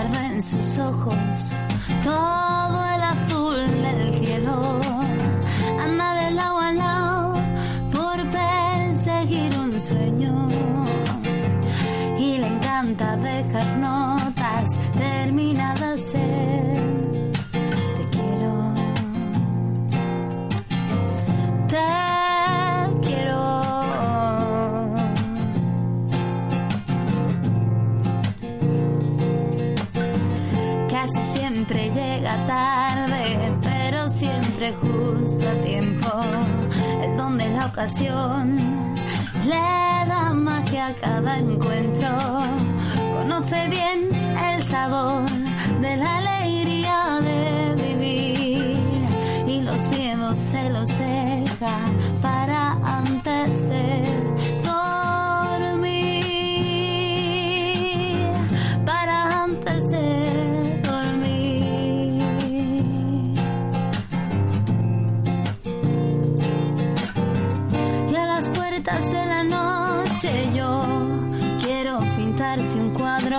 [0.00, 1.54] guarda en sus ojos
[2.02, 4.80] todo el azul del cielo.
[5.78, 7.32] Anda del lado a lado
[7.92, 10.48] por perseguir un sueño
[12.18, 16.89] y le encanta dejar notas terminadas en
[32.46, 36.08] tarde, pero siempre justo a tiempo.
[37.02, 38.56] El don de la ocasión
[39.46, 42.08] le da magia a cada encuentro.
[43.14, 44.08] Conoce bien
[44.52, 45.28] el sabor
[45.80, 48.78] de la alegría de vivir
[49.46, 51.78] y los miedos se los deja
[52.20, 54.29] para antes de
[70.22, 70.82] yo
[71.64, 73.38] quiero pintarte un cuadro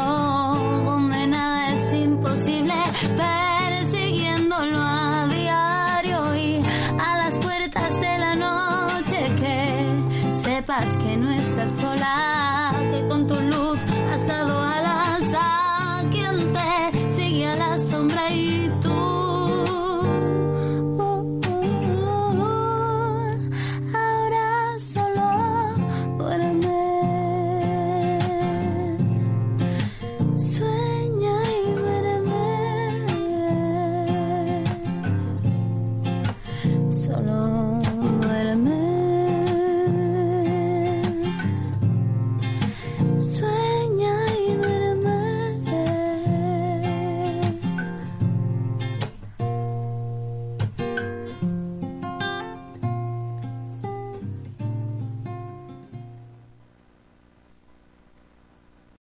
[0.83, 2.73] donde nada es imposible
[3.15, 6.59] persiguiéndolo a diario y
[6.97, 12.20] a las puertas de la noche que sepas que no estás sola